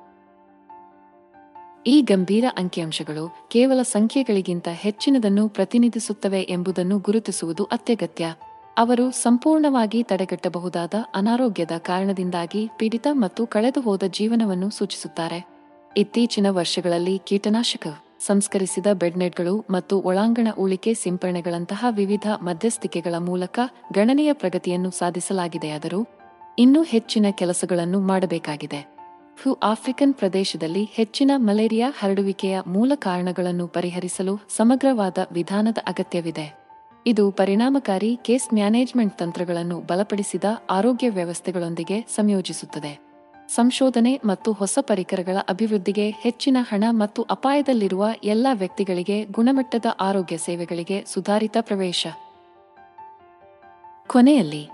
ಈ 1.86 2.00
ಗಂಭೀರ 2.00 2.44
ಅಂಕಿಅಂಶಗಳು 2.56 3.48
ಕೇವಲ 3.48 3.82
ಸಂಖ್ಯೆಗಳಿಗಿಂತ 3.82 4.68
ಹೆಚ್ಚಿನದನ್ನು 4.72 5.48
ಪ್ರತಿನಿಧಿಸುತ್ತವೆ 5.48 6.42
ಎಂಬುದನ್ನು 6.42 6.98
ಗುರುತಿಸುವುದು 6.98 7.64
ಅತ್ಯಗತ್ಯ. 7.64 8.34
ಅವರು 8.78 9.10
ಸಂಪೂರ್ಣವಾಗಿ 9.10 10.02
ತಡೆಗಟ್ಟಬಹುದಾದ 10.02 10.94
ಅನಾರೋಗ್ಯದ 11.14 11.70
ಕಾರಣದಿಂದಾಗಿ 11.78 12.70
ಪೀಡಿತ 12.76 13.06
ಮತ್ತು 13.12 13.46
ಕಳೆದುಹೋದ 13.46 14.02
ಜೀವನವನ್ನು 14.06 14.70
ಸೂಚಿಸುತ್ತಾರೆ. 14.70 15.48
ಇತ್ತೀಚಿನ 15.96 16.46
ವರ್ಷಗಳಲ್ಲಿ 16.50 17.18
ಕೀಟನಾಶಕ 17.18 17.86
ಸಂಸ್ಕರಿಸಿದ 18.26 18.86
ಬೆಡ್ನೆಟ್ಗಳು 18.92 19.64
ಮತ್ತು 19.70 20.00
ಒಳಾಂಗಣ 20.00 20.48
ಉಳಿಕೆ 20.58 20.94
ಸಿಂಪರಣೆಗಳಂತಹ 20.94 21.86
ವಿವಿಧ 21.90 22.26
ಮಧ್ಯಸ್ಥಿಕೆಗಳ 22.42 23.14
ಮೂಲಕ 23.18 23.58
ಗಣನೀಯ 23.92 24.32
ಪ್ರಗತಿಯನ್ನು 24.32 24.90
ಸಾಧಿಸಲಾಗಿದೆಯಾದರೂ 24.90 26.06
ಇನ್ನೂ 26.58 26.82
ಹೆಚ್ಚಿನ 26.82 27.26
ಕೆಲಸಗಳನ್ನು 27.30 28.00
ಮಾಡಬೇಕಾಗಿದೆ. 28.00 28.99
ಹು 29.42 29.52
ಆಫ್ರಿಕನ್ 29.52 30.14
ಪ್ರದೇಶದಲ್ಲಿ 30.14 30.84
ಹೆಚ್ಚಿನ 30.84 31.30
ಮಲೇರಿಯಾ 31.36 31.92
ಹರಡುವಿಕೆಯ 31.98 32.60
ಮೂಲ 32.66 32.92
ಕಾರಣಗಳನ್ನು 32.94 33.66
ಪರಿಹರಿಸಲು 33.66 34.38
ಸಮಗ್ರವಾದ 34.56 35.18
ವಿಧಾನದ 35.32 35.78
ಅಗತ್ಯವಿದೆ. 35.86 36.58
ಇದು 37.06 37.30
ಪರಿಣಾಮಕಾರಿ 37.30 38.18
ಕೇಸ್ 38.22 38.54
ಮ್ಯಾನೇಜ್ಮೆಂಟ್ 38.54 39.18
ತಂತ್ರಗಳನ್ನು 39.18 39.80
ಬಲಪಡಿಸಿದ 39.80 40.44
ಆರೋಗ್ಯ 40.70 41.10
ವ್ಯವಸ್ಥೆಗಳೊಂದಿಗೆ 41.10 42.02
ಸಂಯೋಜಿಸುತ್ತದೆ. 42.02 42.98
ಸಂಶೋಧನೆ 43.48 44.20
ಮತ್ತು 44.24 44.52
ಹೊಸ 44.52 44.78
ಪರಿಕರಗಳ 44.80 45.36
ಅಭಿವೃದ್ಧಿಗೆ 45.48 46.10
ಹೆಚ್ಚಿನ 46.10 46.56
ಹಣ 46.60 46.84
ಮತ್ತು 46.90 47.22
ಅಪಾಯದಲ್ಲಿರುವ 47.22 48.06
ಎಲ್ಲ 48.24 48.46
ವ್ಯಕ್ತಿಗಳಿಗೆ 48.52 49.24
ಗುಣಮಟ್ಟದ 49.24 49.84
ಆರೋಗ್ಯ 50.00 50.36
ಸೇವೆಗಳಿಗೆ 50.36 51.04
ಸುಧಾರಿತ 51.06 51.56
ಪ್ರವೇಶ. 51.60 52.06
ಕೊನೆಯಲ್ಲಿ 54.06 54.68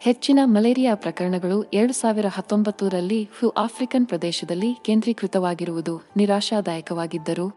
ಹೆಚ್ಚಿನ 0.00 0.38
ಮಲೇರಿಯಾ 0.44 0.94
ಪ್ರಕರಣಗಳು 0.94 1.62
ಎರಡು 1.62 1.92
ಸಾವಿರ 1.92 2.26
ಹತ್ತೊಂಬತ್ತರಲ್ಲಿ 2.28 3.24
ಹ್ಯೂ 3.24 3.48
ಆಫ್ರಿಕನ್ 3.48 4.06
ಪ್ರದೇಶದಲ್ಲಿ 4.06 4.74
ಕೇಂದ್ರೀಕೃತವಾಗಿರುವುದು 4.74 6.02
ನಿರಾಶಾದಾಯಕವಾಗಿದ್ದರೂ, 6.16 7.52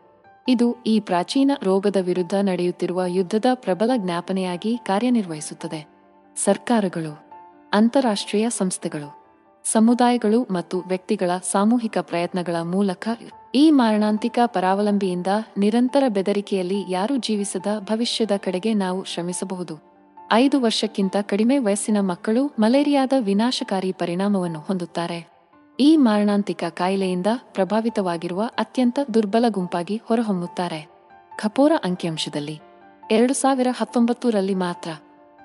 ಇದು 0.48 0.76
ಈ 0.88 1.00
ಪ್ರಾಚೀನ 1.00 1.52
ರೋಗದ 1.64 1.96
ವಿರುದ್ಧ 2.00 2.34
ನಡೆಯುತ್ತಿರುವ 2.34 3.02
ಯುದ್ಧದ 3.08 3.46
ಪ್ರಬಲ 3.54 3.92
ಜ್ಞಾಪನೆಯಾಗಿ 3.98 4.78
ಕಾರ್ಯನಿರ್ವಹಿಸುತ್ತದೆ. 4.78 5.88
ಸರ್ಕಾರಗಳು, 6.36 7.26
ಅಂತಾರಾಷ್ಟ್ರೀಯ 7.74 8.50
ಸಂಸ್ಥೆಗಳು, 8.50 9.20
ಸಮುದಾಯಗಳು 9.64 10.44
ಮತ್ತು 10.44 10.80
ವ್ಯಕ್ತಿಗಳ 10.80 11.32
ಸಾಮೂಹಿಕ 11.52 11.98
ಪ್ರಯತ್ನಗಳ 12.02 12.56
ಮೂಲಕ 12.62 13.08
ಈ 13.56 13.72
ಮಾರಣಾಂತಿಕ 13.72 14.40
ಪರಾವಲಂಬಿಯಿಂದ 14.46 15.28
ನಿರಂತರ 15.58 16.04
ಬೆದರಿಕೆಯಲ್ಲಿ 16.08 16.86
ಯಾರು 16.90 17.18
ಜೀವಿಸದ 17.18 17.66
ಭವಿಷ್ಯದ 17.80 18.32
ಕಡೆಗೆ 18.38 18.74
ನಾವು 18.74 19.04
ಶ್ರಮಿಸಬಹುದು. 19.04 19.89
ಐದು 20.32 20.62
ವರ್ಷಕ್ಕಿಂತ 20.62 21.16
ಕಡಿಮೆ 21.22 21.58
ವಯಸ್ಸಿನ 21.58 21.98
ಮಕ್ಕಳು 22.00 22.46
ಮಲೇರಿಯಾದ 22.60 23.14
ವಿನಾಶಕಾರಿ 23.20 23.92
ಪರಿಣಾಮವನ್ನು 23.92 24.60
ಹೊಂದುತ್ತಾರೆ. 24.60 25.30
ಈ 25.80 25.98
ಮಾರಣಾಂತಿಕ 25.98 26.64
ಕಾಯಿಲೆಯಿಂದ 26.70 27.28
ಪ್ರಭಾವಿತವಾಗಿರುವ 27.36 28.44
ಅತ್ಯಂತ 28.58 29.00
ದುರ್ಬಲ 29.14 29.46
ಗುಂಪಾಗಿ 29.50 30.02
ಹೊರಹೊಮ್ಮುತ್ತಾರೆ. 30.06 30.88
ಖಪೋರ 31.38 31.72
ಅಂಕಿಅಂಶದಲ್ಲಿ 31.84 32.60
ಎರಡು 33.12 33.34
ಸಾವಿರ 33.34 33.68
ಹತ್ತೊಂಬತ್ತರಲ್ಲಿ 33.78 34.56
ಮಾತ್ರ 34.56 34.90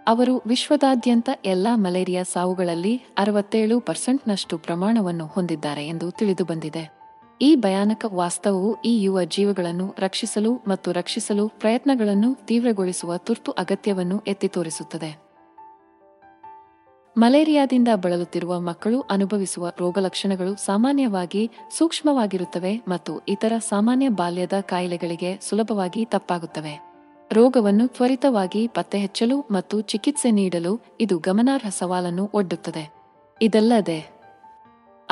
ಅವರು 0.06 0.42
ವಿಶ್ವದಾದ್ಯಂತ 0.46 1.30
ಎಲ್ಲಾ 1.44 1.76
ಮಲೇರಿಯಾ 1.76 2.22
ಸಾವುಗಳಲ್ಲಿ 2.22 3.02
ಅರವತ್ತೇಳು 3.18 3.80
ಪರ್ಸೆಂಟ್ನಷ್ಟು 3.80 4.58
ಪ್ರಮಾಣವನ್ನು 4.58 5.26
ಹೊಂದಿದ್ದಾರೆ 5.26 5.86
ಎಂದು 5.86 6.10
ತಿಳಿದುಬಂದಿದೆ. 6.10 7.03
ಈ 7.40 7.56
ಭಯಾನಕ 7.56 8.04
ವಾಸ್ತವವು 8.14 8.80
ಈ 8.84 9.02
ಯುವ 9.02 9.24
ಜೀವಗಳನ್ನು 9.24 9.94
ರಕ್ಷಿಸಲು 9.98 10.54
ಮತ್ತು 10.54 10.92
ರಕ್ಷಿಸಲು 10.92 11.48
ಪ್ರಯತ್ನಗಳನ್ನು 11.48 12.34
ತೀವ್ರಗೊಳಿಸುವ 12.46 13.16
ತುರ್ತು 13.16 13.52
ಅಗತ್ಯವನ್ನು 13.52 14.22
ಎತ್ತಿ 14.26 14.48
ತೋರಿಸುತ್ತದೆ. 14.48 15.24
ಮಲೇರಿಯಾದಿಂದ 17.18 17.88
ಬಳಲುತ್ತಿರುವ 17.94 18.60
ಮಕ್ಕಳು 18.60 19.00
ಅನುಭವಿಸುವ 19.00 19.72
ರೋಗಲಕ್ಷಣಗಳು 19.78 20.56
ಸಾಮಾನ್ಯವಾಗಿ 20.56 21.50
ಸೂಕ್ಷ್ಮವಾಗಿರುತ್ತವೆ 21.78 22.82
ಮತ್ತು 22.88 23.20
ಇತರ 23.28 23.52
ಸಾಮಾನ್ಯ 23.58 24.08
ಬಾಲ್ಯದ 24.08 24.52
ಕಾಯಿಲೆಗಳಿಗೆ 24.60 25.38
ಸುಲಭವಾಗಿ 25.40 26.04
ತಪ್ಪಾಗುತ್ತವೆ. 26.04 26.80
ರೋಗವನ್ನು 27.32 27.88
ತ್ವರಿತವಾಗಿ 27.88 28.66
ಪತ್ತೆಹಚ್ಚಲು 28.66 29.40
ಮತ್ತು 29.40 29.80
ಚಿಕಿತ್ಸೆ 29.80 30.30
ನೀಡಲು 30.30 30.80
ಇದು 31.00 31.18
ಗಮನಾರ್ಹ 31.18 31.68
ಸವಾಲನ್ನು 31.68 32.30
ಒಡ್ಡುತ್ತದೆ. 32.34 32.94
ಇದಲ್ಲದೆ 33.42 34.13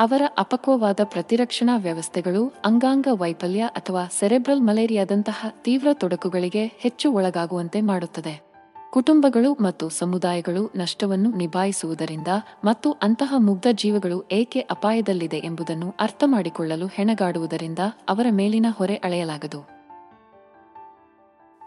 ಅವರ 0.03 0.21
ಅಪಕ್ವವಾದ 0.37 0.99
ಪ್ರತಿರಕ್ಷಣಾ 1.03 1.77
ವ್ಯವಸ್ಥೆಗಳು, 1.77 2.53
ಅಂಗಾಂಗ 2.65 3.07
ವೈಫಲ್ಯ 3.11 3.61
ಅಥವಾ 3.61 4.07
ಸೆರೆಬ್ರಲ್ 4.19 4.61
ಮಲೇರಿಯಾದಂತಹ 4.61 5.45
ತೀವ್ರ 5.63 5.87
ತೊಡಕುಗಳಿಗೆ 5.93 6.65
ಹೆಚ್ಚು 6.65 7.11
ಒಳಗಾಗುವಂತೆ 7.11 7.81
ಮಾಡುತ್ತದೆ. 7.81 8.43
ಕುಟುಂಬಗಳು 8.91 9.53
ಮತ್ತು 9.53 9.89
ಸಮುದಾಯಗಳು 9.89 10.71
ನಷ್ಟವನ್ನು 10.75 11.31
ನಿಭಾಯಿಸುವುದರಿಂದ 11.31 12.27
ಮತ್ತು 12.65 12.91
ಅಂತಹ 12.91 13.33
ಮುಗ್ಧ 13.37 13.67
ಜೀವಗಳು 13.71 14.27
ಏಕೆ 14.31 14.59
ಅಪಾಯದಲ್ಲಿದೆ 14.59 15.37
ಎಂಬುದನ್ನು 15.37 15.93
ಅರ್ಥಮಾಡಿಕೊಳ್ಳಲು 15.99 16.87
ಹೆಣಗಾಡುವುದರಿಂದ 16.87 17.79
ಅವರ 18.09 18.25
ಮೇಲಿನ 18.31 18.65
ಹೊರೆ 18.77 18.95
ಅಳೆಯಲಾಗದು. 18.95 19.61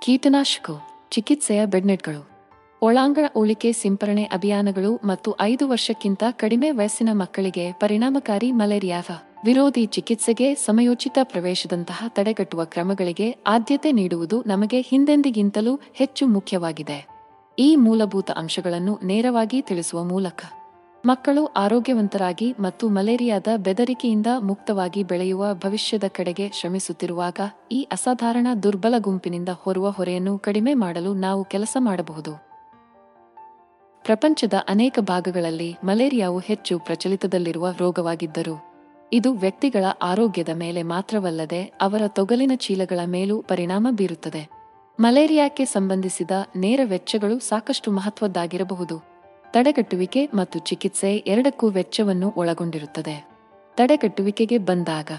ಕೀಟನಾಶಕ 0.02 0.70
ಚಿಕಿತ್ಸೆಯ 1.10 1.66
ಬೆಡ್ನೆಟ್ಗಳು. 1.66 2.35
ಒಳಾಂಗಣ 2.82 3.24
ಉಳಿಕೆ 3.36 3.72
ಸಿಂಪರಣೆ 3.72 4.24
ಅಭಿಯಾನಗಳು 4.24 4.96
ಮತ್ತು 5.04 5.36
ಐದು 5.40 5.68
ವರ್ಷಕ್ಕಿಂತ 5.68 6.22
ಕಡಿಮೆ 6.30 6.70
ವಯಸ್ಸಿನ 6.70 7.08
ಮಕ್ಕಳಿಗೆ 7.12 7.72
ಪರಿಣಾಮಕಾರಿ 7.72 8.52
ಮಲೇರಿಯಾ 8.52 9.02
ವಿರೋಧಿ 9.44 9.86
ಚಿಕಿತ್ಸೆಗೆ 9.86 10.54
ಸಮಯೋಚಿತ 10.54 11.18
ಪ್ರವೇಶದಂತಹ 11.22 12.04
ತಡೆಗಟ್ಟುವ 12.08 12.64
ಕ್ರಮಗಳಿಗೆ 12.64 13.36
ಆದ್ಯತೆ 13.46 13.92
ನೀಡುವುದು 13.92 14.42
ನಮಗೆ 14.46 14.80
ಹಿಂದೆಂದಿಗಿಂತಲೂ 14.80 15.80
ಹೆಚ್ಚು 15.94 16.26
ಮುಖ್ಯವಾಗಿದೆ. 16.26 17.06
ಈ 17.58 17.76
ಮೂಲಭೂತ 17.76 18.30
ಅಂಶಗಳನ್ನು 18.30 18.98
ನೇರವಾಗಿ 19.04 19.62
ತಿಳಿಸುವ 19.62 20.04
ಮೂಲಕ 20.04 20.44
ಮಕ್ಕಳು 21.06 21.46
ಆರೋಗ್ಯವಂತರಾಗಿ 21.46 22.54
ಮತ್ತು 22.60 22.88
ಮಲೇರಿಯಾದ 22.88 23.46
ಬೆದರಿಕೆಯಿಂದ 23.56 24.26
ಮುಕ್ತವಾಗಿ 24.42 25.04
ಬೆಳೆಯುವ 25.04 25.54
ಭವಿಷ್ಯದ 25.54 26.04
ಕಡೆಗೆ 26.08 26.50
ಶ್ರಮಿಸುತ್ತಿರುವಾಗ 26.60 27.40
ಈ 27.72 27.88
ಅಸಾಧಾರಣ 27.92 28.46
ದುರ್ಬಲ 28.62 28.94
ಗುಂಪಿನಿಂದ 28.98 29.48
ಹೊರುವ 29.48 29.90
ಹೊರೆಯನ್ನು 29.90 30.38
ಕಡಿಮೆ 30.38 30.74
ಮಾಡಲು 30.74 31.14
ನಾವು 31.14 31.44
ಕೆಲಸ 31.44 31.76
ಮಾಡಬಹುದು. 31.80 32.45
ಪ್ರಪಂಚದ 34.06 34.52
ಅನೇಕ 34.68 34.98
ಭಾಗಗಳಲ್ಲಿ 35.00 35.76
ಮಲೇರಿಯಾವು 35.84 36.38
ಹೆಚ್ಚು 36.38 36.78
ಪ್ರಚಲಿತದಲ್ಲಿರುವ 36.78 37.68
ರೋಗವಾಗಿದ್ದರೂ, 37.78 38.56
ಇದು 39.12 39.32
ವ್ಯಕ್ತಿಗಳ 39.32 39.84
ಆರೋಗ್ಯದ 40.02 40.48
ಮೇಲೆ 40.48 40.82
ಮಾತ್ರವಲ್ಲದೆ 40.82 41.62
ಅವರ 41.62 42.02
ತೊಗಲಿನ 42.06 42.52
ಚೀಲಗಳ 42.56 42.98
ಮೇಲೂ 43.06 43.42
ಪರಿಣಾಮ 43.42 43.88
ಬೀರುತ್ತದೆ. 43.90 44.48
ಮಲೇರಿಯಾಕ್ಕೆ 45.00 45.64
ಸಂಬಂಧಿಸಿದ 45.64 46.30
ನೇರ 46.56 46.80
ವೆಚ್ಚಗಳು 46.84 47.38
ಸಾಕಷ್ಟು 47.38 47.90
ಮಹತ್ವದ್ದಾಗಿರಬಹುದು. 47.90 49.02
ತಡೆಗಟ್ಟುವಿಕೆ 49.50 50.26
ಮತ್ತು 50.34 50.58
ಚಿಕಿತ್ಸೆ 50.58 51.16
ಎರಡಕ್ಕೂ 51.16 51.68
ವೆಚ್ಚವನ್ನು 51.68 52.32
ಒಳಗೊಂಡಿರುತ್ತದೆ. 52.36 53.28
ತಡೆಗಟ್ಟುವಿಕೆಗೆ 53.76 54.58
ಬಂದಾಗ 54.58 55.10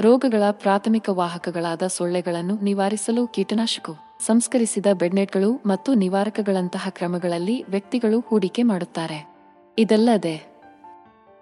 ರೋಗಗಳ 0.00 0.42
ಪ್ರಾಥಮಿಕ 0.50 1.08
ವಾಹಕಗಳಾದ 1.08 1.82
ಸೊಳ್ಳೆಗಳನ್ನು 1.86 2.56
ನಿವಾರಿಸಲು 2.60 3.26
ಕೀಟನಾಶಕ 3.26 3.90
ಸಂಸ್ಕರಿಸಿದ 4.26 4.86
ಬೆಡ್ನೆಟ್ಗಳು 4.92 5.62
ಮತ್ತು 5.66 5.94
ನಿವಾರಕಗಳಂತಹ 5.94 6.86
ಕ್ರಮಗಳಲ್ಲಿ 6.90 7.64
ವ್ಯಕ್ತಿಗಳು 7.68 8.20
ಹೂಡಿಕೆ 8.20 8.62
ಮಾಡುತ್ತಾರೆ. 8.62 9.34
ಇದಲ್ಲದೆ, 9.78 10.50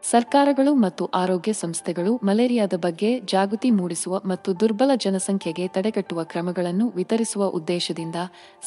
ಸರ್ಕಾರಗಳು 0.03 0.75
ಮತ್ತು 0.75 1.07
ಆರೋಗ್ಯ 1.07 1.53
ಸಂಸ್ಥೆಗಳು 1.53 2.21
ಮಲೇರಿಯಾದ 2.25 2.73
ಬಗ್ಗೆ 2.75 3.21
ಜಾಗೃತಿ 3.21 3.71
ಮೂಡಿಸುವ 3.71 4.21
ಮತ್ತು 4.25 4.61
ದುರ್ಬಲ 4.61 4.91
ಜನಸಂಖ್ಯೆಗೆ 4.97 5.69
ತಡೆಗಟ್ಟುವ 5.69 6.25
ಕ್ರಮಗಳನ್ನು 6.25 6.89
ವಿತರಿಸುವ 6.89 7.45
ಉದ್ದೇಶದಿಂದ 7.45 8.15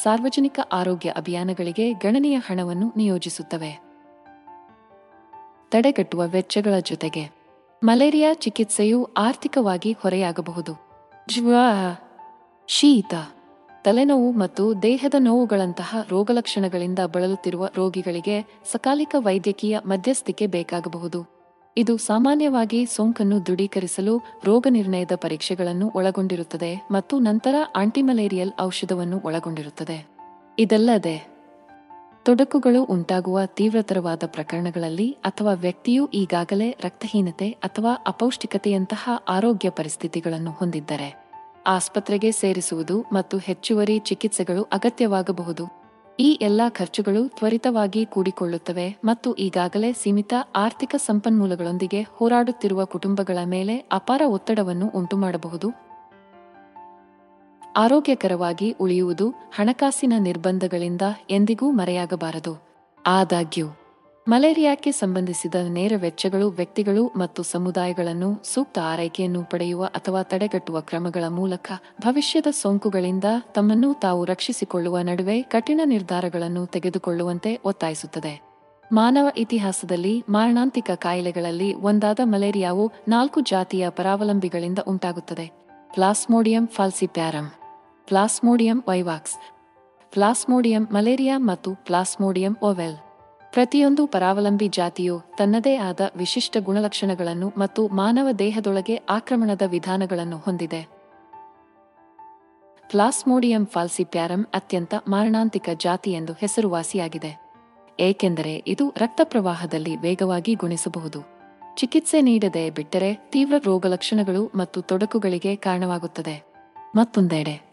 ಸಾರ್ವಜನಿಕ 0.02 0.60
ಆರೋಗ್ಯ 0.72 1.10
ಅಭಿಯಾನಗಳಿಗೆ 1.10 1.92
ಗಣನೀಯ 1.92 2.36
ಹಣವನ್ನು 2.36 2.92
ನಿಯೋಜಿಸುತ್ತವೆ. 2.96 3.82
ತಡೆಗಟ್ಟುವ 5.70 6.22
ವೆಚ್ಚಗಳ 6.26 6.78
ಜೊತೆಗೆ, 6.78 7.30
ಮಲೇರಿಯಾ 7.84 8.34
ಚಿಕಿತ್ಸೆಯು 8.34 9.04
ಆರ್ಥಿಕವಾಗಿ 9.04 9.92
ಹೊರೆಯಾಗಬಹುದು. 9.92 10.72
ಜ್ವಾ, 11.34 11.94
ಶೀತ. 12.66 13.14
ತಲೆನೋವು 13.84 14.32
ಮತ್ತು 14.32 14.82
ದೇಹದ 14.82 15.14
ನೋವುಗಳಂತಹ 15.18 15.96
ರೋಗಲಕ್ಷಣಗಳಿಂದ 16.08 16.98
ಬಳಲುತ್ತಿರುವ 17.06 17.68
ರೋಗಿಗಳಿಗೆ 17.76 18.60
ಸಕಾಲಿಕ 18.72 19.14
ವೈದ್ಯಕೀಯ 19.18 19.78
ಮಧ್ಯಸ್ಥಿಕೆ 19.86 20.46
ಬೇಕಾಗಬಹುದು. 20.46 21.42
ಇದು 21.76 21.96
ಸಾಮಾನ್ಯವಾಗಿ 21.96 22.86
ಸೋಂಕನ್ನು 22.86 23.46
ದೃಢೀಕರಿಸಲು 23.46 24.22
ರೋಗನಿರ್ಣಯದ 24.44 25.10
ಪರೀಕ್ಷೆಗಳನ್ನು 25.14 25.92
ಒಳಗೊಂಡಿರುತ್ತದೆ 25.94 26.86
ಮತ್ತು 26.90 27.18
ನಂತರ 27.18 27.54
ಆಂಟಿಮಲೇರಿಯಲ್ 27.76 28.50
ಔಷಧವನ್ನು 28.60 29.20
ಒಳಗೊಂಡಿರುತ್ತದೆ. 29.24 30.06
ಇದಲ್ಲದೆ, 30.58 31.28
ತೊಡಕುಗಳು 32.24 32.84
ಉಂಟಾಗುವ 32.84 33.40
ತೀವ್ರತರವಾದ 33.46 34.22
ಪ್ರಕರಣಗಳಲ್ಲಿ 34.26 35.10
ಅಥವಾ 35.10 35.52
ವ್ಯಕ್ತಿಯು 35.52 36.06
ಈಗಾಗಲೇ 36.06 36.70
ರಕ್ತಹೀನತೆ 36.70 37.50
ಅಥವಾ 37.50 37.94
ಅಪೌಷ್ಟಿಕತೆಯಂತಹ 38.06 39.10
ಆರೋಗ್ಯ 39.28 39.70
ಪರಿಸ್ಥಿತಿಗಳನ್ನು 39.70 40.50
ಹೊಂದಿದ್ದರೆ. 40.50 41.21
ಆಸ್ಪತ್ರೆಗೆ 41.66 42.32
ಸೇರಿಸುವುದು 42.32 43.04
ಮತ್ತು 43.12 43.38
ಹೆಚ್ಚುವರಿ 43.38 43.98
ಚಿಕಿತ್ಸೆಗಳು 43.98 44.62
ಅಗತ್ಯವಾಗಬಹುದು. 44.62 45.82
ಈ 46.20 46.38
ಎಲ್ಲಾ 46.42 46.68
ಖರ್ಚುಗಳು 46.68 47.28
ತ್ವರಿತವಾಗಿ 47.28 48.06
ಕೂಡಿಕೊಳ್ಳುತ್ತವೆ 48.06 48.96
ಮತ್ತು 49.04 49.34
ಈಗಾಗಲೇ 49.34 49.92
ಸೀಮಿತ 49.92 50.34
ಆರ್ಥಿಕ 50.56 50.94
ಸಂಪನ್ಮೂಲಗಳೊಂದಿಗೆ 50.96 52.02
ಹೋರಾಡುತ್ತಿರುವ 52.02 52.84
ಕುಟುಂಬಗಳ 52.84 53.38
ಮೇಲೆ 53.44 53.76
ಅಪಾರ 53.76 54.22
ಒತ್ತಡವನ್ನು 54.26 54.88
ಉಂಟುಮಾಡಬಹುದು. 54.88 55.70
ಆರೋಗ್ಯಕರವಾಗಿ 57.76 58.70
ಉಳಿಯುವುದು 58.70 59.30
ಹಣಕಾಸಿನ 59.30 60.12
ನಿರ್ಬಂಧಗಳಿಂದ 60.18 61.02
ಎಂದಿಗೂ 61.30 61.70
ಮರೆಯಾಗಬಾರದು. 61.70 62.62
ಆದಾಗ್ಯೂ 63.06 63.66
ಮಲೇರಿಯಾಕ್ಕೆ 64.26 64.90
ಸಂಬಂಧಿಸಿದ 64.92 65.54
ನೇರ 65.68 65.92
ವೆಚ್ಚಗಳು 65.96 66.48
ವ್ಯಕ್ತಿಗಳು 66.48 67.12
ಮತ್ತು 67.16 67.40
ಸಮುದಾಯಗಳನ್ನು 67.42 68.28
ಸೂಕ್ತ 68.44 68.78
ಆರೈಕೆಯನ್ನು 68.82 69.44
ಪಡೆಯುವ 69.44 69.84
ಅಥವಾ 69.84 70.22
ತಡೆಗಟ್ಟುವ 70.22 70.80
ಕ್ರಮಗಳ 70.80 71.24
ಮೂಲಕ 71.28 71.70
ಭವಿಷ್ಯದ 72.00 72.46
ಸೋಂಕುಗಳಿಂದ 72.50 73.24
ತಮ್ಮನ್ನು 73.54 73.90
ತಾವು 73.94 74.24
ರಕ್ಷಿಸಿಕೊಳ್ಳುವ 74.24 74.98
ನಡುವೆ 74.98 75.36
ಕಠಿಣ 75.42 75.80
ನಿರ್ಧಾರಗಳನ್ನು 75.84 76.66
ತೆಗೆದುಕೊಳ್ಳುವಂತೆ 76.66 77.52
ಒತ್ತಾಯಿಸುತ್ತದೆ. 77.64 78.34
ಮಾನವ 78.92 79.28
ಇತಿಹಾಸದಲ್ಲಿ 79.36 80.14
ಮಾರಣಾಂತಿಕ 80.28 80.90
ಕಾಯಿಲೆಗಳಲ್ಲಿ 80.94 81.74
ಒಂದಾದ 81.74 82.20
ಮಲೇರಿಯಾವು 82.24 82.92
ನಾಲ್ಕು 83.08 83.40
ಜಾತಿಯ 83.40 83.90
ಪರಾವಲಂಬಿಗಳಿಂದ 83.90 84.78
ಉಂಟಾಗುತ್ತದೆ. 84.88 85.46
Plasmodium 85.94 86.66
falciparum 86.66 87.48
Plasmodium 88.08 88.78
vivax, 88.88 89.38
Plasmodium 90.12 90.86
malariae 90.92 91.38
ಮತ್ತು 91.38 91.70
ಪ್ಲಾಸ್ಮೋಡಿಯಂ 91.84 92.56
ಓವೆಲ್. 92.64 92.96
ಪ್ರತಿಯೊಂದು 93.52 94.06
ಪರಾವಲಂಬಿ 94.06 94.68
ಜಾತಿಯು 94.68 95.20
ತನ್ನದೇ 95.38 95.76
ಆದ 95.76 96.00
ವಿಶಿಷ್ಟ 96.16 96.56
ಗುಣಲಕ್ಷಣಗಳನ್ನು 96.60 97.52
ಮತ್ತು 97.58 97.88
ಮಾನವ 97.88 98.30
ದೇಹದೊಳಗೆ 98.30 98.96
ಆಕ್ರಮಣದ 98.96 99.62
ವಿಧಾನಗಳನ್ನು 99.66 100.38
ಹೊಂದಿದೆ. 100.38 100.88
ಪ್ಲಾಸ್ಮೋಡಿಯಂ 102.90 103.66
ಫಾಲ್ಸಿಪ್ಯಾರಂ 103.66 104.46
ಅತ್ಯಂತ 104.54 104.94
ಮಾರಣಾಂತಿಕ 105.08 105.68
ಜಾತಿ 105.76 106.12
ಎಂದು 106.12 106.32
ಹೆಸರುವಾಸಿಯಾಗಿದೆ. 106.32 107.42
ಏಕೆಂದರೆ 108.00 108.64
ಇದು 108.66 108.88
ರಕ್ತ 108.88 109.20
ಪ್ರವಾಹದಲ್ಲಿ 109.24 109.96
ವೇಗವಾಗಿ 109.96 110.54
ಗುಣಿಸಬಹುದು. 110.54 111.20
ಚಿಕಿತ್ಸೆ 111.76 112.20
ನೀಡದೆ 112.20 112.70
ಬಿಟ್ಟರೆ 112.70 113.14
ತೀವ್ರ 113.14 113.54
ರೋಗಲಕ್ಷಣಗಳು 113.64 114.52
ಮತ್ತು 114.54 114.82
ತೊಡಕುಗಳಿಗೆ 114.82 115.56
ಕಾರಣವಾಗುತ್ತದೆ. 115.56 116.44
ಮತ್ತೊಂದೆಡೆ 116.96 117.71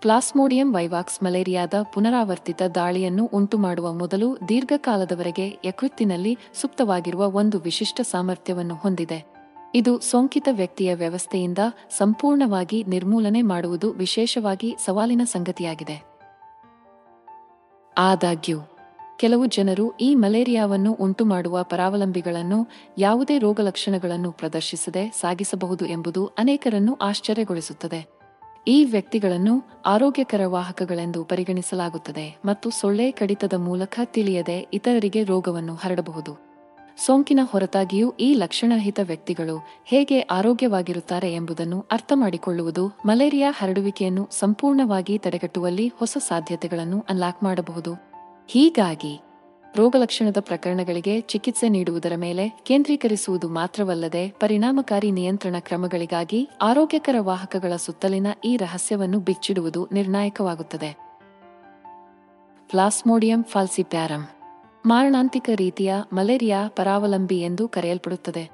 ಪ್ಲಾಸ್ಮೋಡಿಯಂ 0.00 0.74
ವೈವಾಕ್ಸ್ 0.74 1.22
ಮಲೇರಿಯಾದ 1.22 1.74
ಪುನರಾವರ್ತಿತ 1.94 2.62
ದಾಳಿಯನ್ನು 2.74 3.30
ಉಂಟುಮಾಡುವ 3.34 3.92
ಮೊದಲು 3.92 4.38
ದೀರ್ಘಕಾಲದವರೆಗೆ 4.48 5.58
ಯಕೃತ್ತಿನಲ್ಲಿ 5.64 6.38
ಸುಪ್ತವಾಗಿರುವ 6.54 7.32
ಒಂದು 7.32 7.58
ವಿಶಿಷ್ಟ 7.58 8.00
ಸಾಮರ್ಥ್ಯವನ್ನು 8.00 8.74
ಹೊಂದಿದೆ. 8.74 9.34
ಇದು 9.74 10.00
ಸೋಂಕಿತ 10.00 10.48
ವ್ಯಕ್ತಿಯ 10.52 10.94
ವ್ಯವಸ್ಥೆಯಿಂದ 10.94 11.58
ಸಂಪೂರ್ಣವಾಗಿ 11.90 12.84
ನಿರ್ಮೂಲನೆ 12.88 13.42
ಮಾಡುವುದು 13.42 13.92
ವಿಶೇಷವಾಗಿ 13.92 14.76
ಸವಾಲಿನ 14.84 15.20
ಸಂಗತಿಯಾಗಿದೆ. 15.24 16.02
ಆದಾಗ್ಯೂ, 17.98 18.58
ಕೆಲವು 19.18 19.46
ಜನರು 19.46 19.96
ಈ 19.96 20.14
ಮಲೇರಿಯಾವನ್ನು 20.14 20.92
ಉಂಟುಮಾಡುವ 20.92 21.62
ಪರಾವಲಂಬಿಗಳನ್ನು 21.62 22.68
ಯಾವುದೇ 22.98 23.38
ರೋಗಲಕ್ಷಣಗಳನ್ನು 23.38 24.32
ಪ್ರದರ್ಶಿಸದೆ 24.32 25.10
ಸಾಗಿಸಬಹುದು 25.10 25.86
ಎಂಬುದು 25.86 26.26
ಅನೇಕರನ್ನು 26.26 26.94
ಆಶ್ಚರ್ಯಗೊಳಿಸುತ್ತದೆ. 26.94 28.17
ಈ 28.68 28.84
ವ್ಯಕ್ತಿಗಳನ್ನು 28.84 29.82
ಆರೋಗ್ಯಕರ 29.86 30.40
ವಾಹಕಗಳೆಂದು 30.46 31.24
ಪರಿಗಣಿಸಲಾಗುತ್ತದೆ 31.24 32.38
ಮತ್ತು 32.44 32.70
ಸೊಳ್ಳೆ 32.70 33.10
ಕಡಿತದ 33.10 33.52
ಮೂಲಕ 33.52 34.00
ತಿಳಿಯದೆ 34.04 34.68
ಇತರರಿಗೆ 34.72 35.24
ರೋಗವನ್ನು 35.24 35.74
ಹರಡಬಹುದು. 35.74 36.32
ಸೋಂಕಿನ 37.06 37.40
ಹೊರತಾಗಿಯೂ 37.42 38.10
ಈ 38.10 38.34
ಲಕ್ಷಣರಹಿತ 38.34 39.00
ವ್ಯಕ್ತಿಗಳು 39.02 39.56
ಹೇಗೆ 39.84 40.20
ಆರೋಗ್ಯವಾಗಿರುತ್ತಾರೆ 40.20 41.34
ಎಂಬುದನ್ನು 41.34 41.86
ಅರ್ಥಮಾಡಿಕೊಳ್ಳುವುದು 41.92 42.84
ಮಲೇರಿಯಾ 43.06 43.50
ಹರಡುವಿಕೆಯನ್ನು 43.58 44.28
ಸಂಪೂರ್ಣವಾಗಿ 44.38 45.18
ತಡೆಗಟ್ಟುವಲ್ಲಿ 45.18 45.88
ಹೊಸ 45.88 46.16
ಸಾಧ್ಯತೆಗಳನ್ನು 46.20 47.04
ಅನ್ಲಾಕ್ 47.08 47.42
ಮಾಡಬಹುದು. 47.42 47.94
ಹೀಗಾಗಿ 48.48 49.14
ರೋಗಲಕ್ಷಣದ 49.76 50.36
ಪ್ರಕರಣಗಳಿಗೆ 50.40 51.20
ಚಿಕಿತ್ಸೆ 51.20 51.68
ನೀಡುವುದರ 51.68 52.12
ಮೇಲೆ 52.16 52.48
ಕೇಂದ್ರೀಕರಿಸುವುದು 52.48 53.48
ಮಾತ್ರವಲ್ಲದೆ 53.48 54.30
ಪರಿಣಾಮಕಾರಿ 54.30 55.10
ನಿಯಂತ್ರಣ 55.10 55.56
ಕ್ರಮಗಳಿಗಾಗಿ 55.58 56.50
ಆರೋಗ್ಯಕರ 56.62 57.16
ವಾಹಕಗಳ 57.18 57.76
ಸುತ್ತಲಿನ 57.76 58.26
ಈ 58.44 58.56
ರಹಸ್ಯವನ್ನು 58.56 59.20
ಬಿಚ್ಚಿಡುವುದು 59.20 59.88
ನಿರ್ಣಾಯಕವಾಗುತ್ತದೆ. 59.92 60.98
ಪ್ಲಾಸ್ಮೋಡಿಯಂ 62.68 63.42
ಫಾಲ್ಸಿಪ್ಯಾರಂ, 63.42 64.28
ಮಾರಣಾಂತಿಕ 64.86 65.50
ರೀತಿಯ 65.54 65.94
ಮಲೇರಿಯಾ 66.12 66.68
ಪರಾವಲಂಬಿ 66.68 67.40
ಎಂದು 67.40 67.68
ಕರೆಯಲ್ಪಡುತ್ತದೆ. 67.68 68.50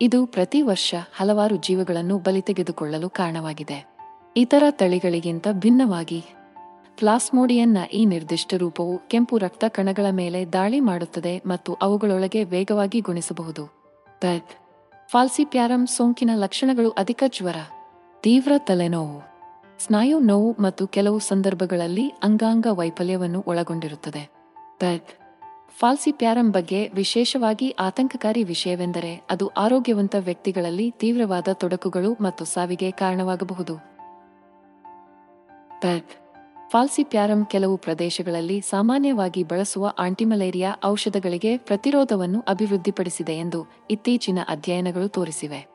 ಇದು 0.00 0.26
ಪ್ರತಿ 0.26 0.62
ವರ್ಷ 0.62 0.94
ಹಲವಾರು 1.16 1.56
ಜೀವಗಳನ್ನು 1.56 2.18
ಬಲಿ 2.18 2.40
ತೆಗೆದುಕೊಳ್ಳಲು 2.40 3.10
ಕಾರಣವಾಗಿದೆ. 3.10 3.98
ಇತರ 4.36 4.62
ತಳಿಗಳಿಗಿಂತ 4.70 5.46
ಭಿನ್ನವಾಗಿ 5.52 6.24
ಪ್ಲಾಸ್ಮೋಡಿಯನ್ನ 6.98 7.78
ಈ 7.92 8.06
ನಿರ್ದಿಷ್ಟ 8.06 8.54
ರೂಪವು 8.58 9.08
ಕೆಂಪು 9.08 9.38
ರಕ್ತ 9.38 9.64
ಕಣಗಳ 9.68 10.06
ಮೇಲೆ 10.10 10.52
ದಾಳಿ 10.52 10.80
ಮಾಡುತ್ತದೆ 10.80 11.42
ಮತ್ತು 11.46 11.74
ಅವುಗಳೊಳಗೆ 11.74 12.44
ವೇಗವಾಗಿ 12.44 13.00
ಗುಣಿಸಬಹುದು. 13.00 13.64
ಪೆಟ್ 14.20 14.52
ಫಾಲ್ಸಿಪ್ಯಾರಮ್ 15.10 15.86
ಸೋಂಕಿನ 15.86 16.30
ಲಕ್ಷಣಗಳು 16.34 16.90
ಅಧಿಕ 16.90 17.24
ಜ್ವರ, 17.26 17.56
ತೀವ್ರ 18.22 18.52
ತಲೆನೋವು, 18.58 19.22
ಸ್ನಾಯು 19.78 20.18
ನೋವು 20.18 20.56
ಮತ್ತು 20.60 20.86
ಕೆಲವು 20.86 21.18
ಸಂದರ್ಭಗಳಲ್ಲಿ 21.18 22.08
ಅಂಗಾಂಗ 22.22 22.66
ವೈಫಲ್ಯವನ್ನು 22.70 23.44
ಒಳಗೊಂಡಿರುತ್ತದೆ. 23.46 24.30
ಪೆಟ್ 24.78 25.10
ಫಾಲ್ಸಿಪ್ಯಾರಮ್ 25.78 26.52
ಬಗ್ಗೆ 26.52 26.88
ವಿಶೇಷವಾಗಿ 26.94 27.70
ಆತಂಕಕಾರಿ 27.70 28.42
ವಿಷಯವೆಂದರೆ 28.44 29.26
ಅದು 29.30 29.48
ಆರೋಗ್ಯವಂತ 29.48 30.14
ವ್ಯಕ್ತಿಗಳಲ್ಲಿ 30.18 30.90
ತೀವ್ರವಾದ 30.90 31.48
ತೊಡಕುಗಳು 31.52 32.12
ಮತ್ತು 32.20 32.44
ಸಾವಿಗೆ 32.44 32.90
ಕಾರಣವಾಗಬಹುದು. 32.90 33.76
ಪೆಟ್ 35.80 36.27
ಫಾಲ್ಸಿಪ್ಯಾರಮ್ 36.70 37.46
ಕೆಲವು 37.46 37.76
ಪ್ರದೇಶಗಳಲ್ಲಿ 37.76 38.60
ಸಾಮಾನ್ಯವಾಗಿ 38.60 39.42
ಬಳಸುವ 39.42 39.92
ಆಂಟಿಮಲೇರಿಯಾ 39.98 40.74
ಔಷಧಗಳಿಗೆ 40.84 41.56
ಪ್ರತಿರೋಧವನ್ನು 41.58 42.44
ಅಭಿವೃದ್ಧಿಪಡಿಸಿದೆ 42.48 43.32
ಎಂದು 43.32 43.66
ಇತ್ತೀಚಿನ 43.90 44.38
ಅಧ್ಯಯನಗಳು 44.48 45.08
ತೋರಿಸಿವೆ. 45.08 45.66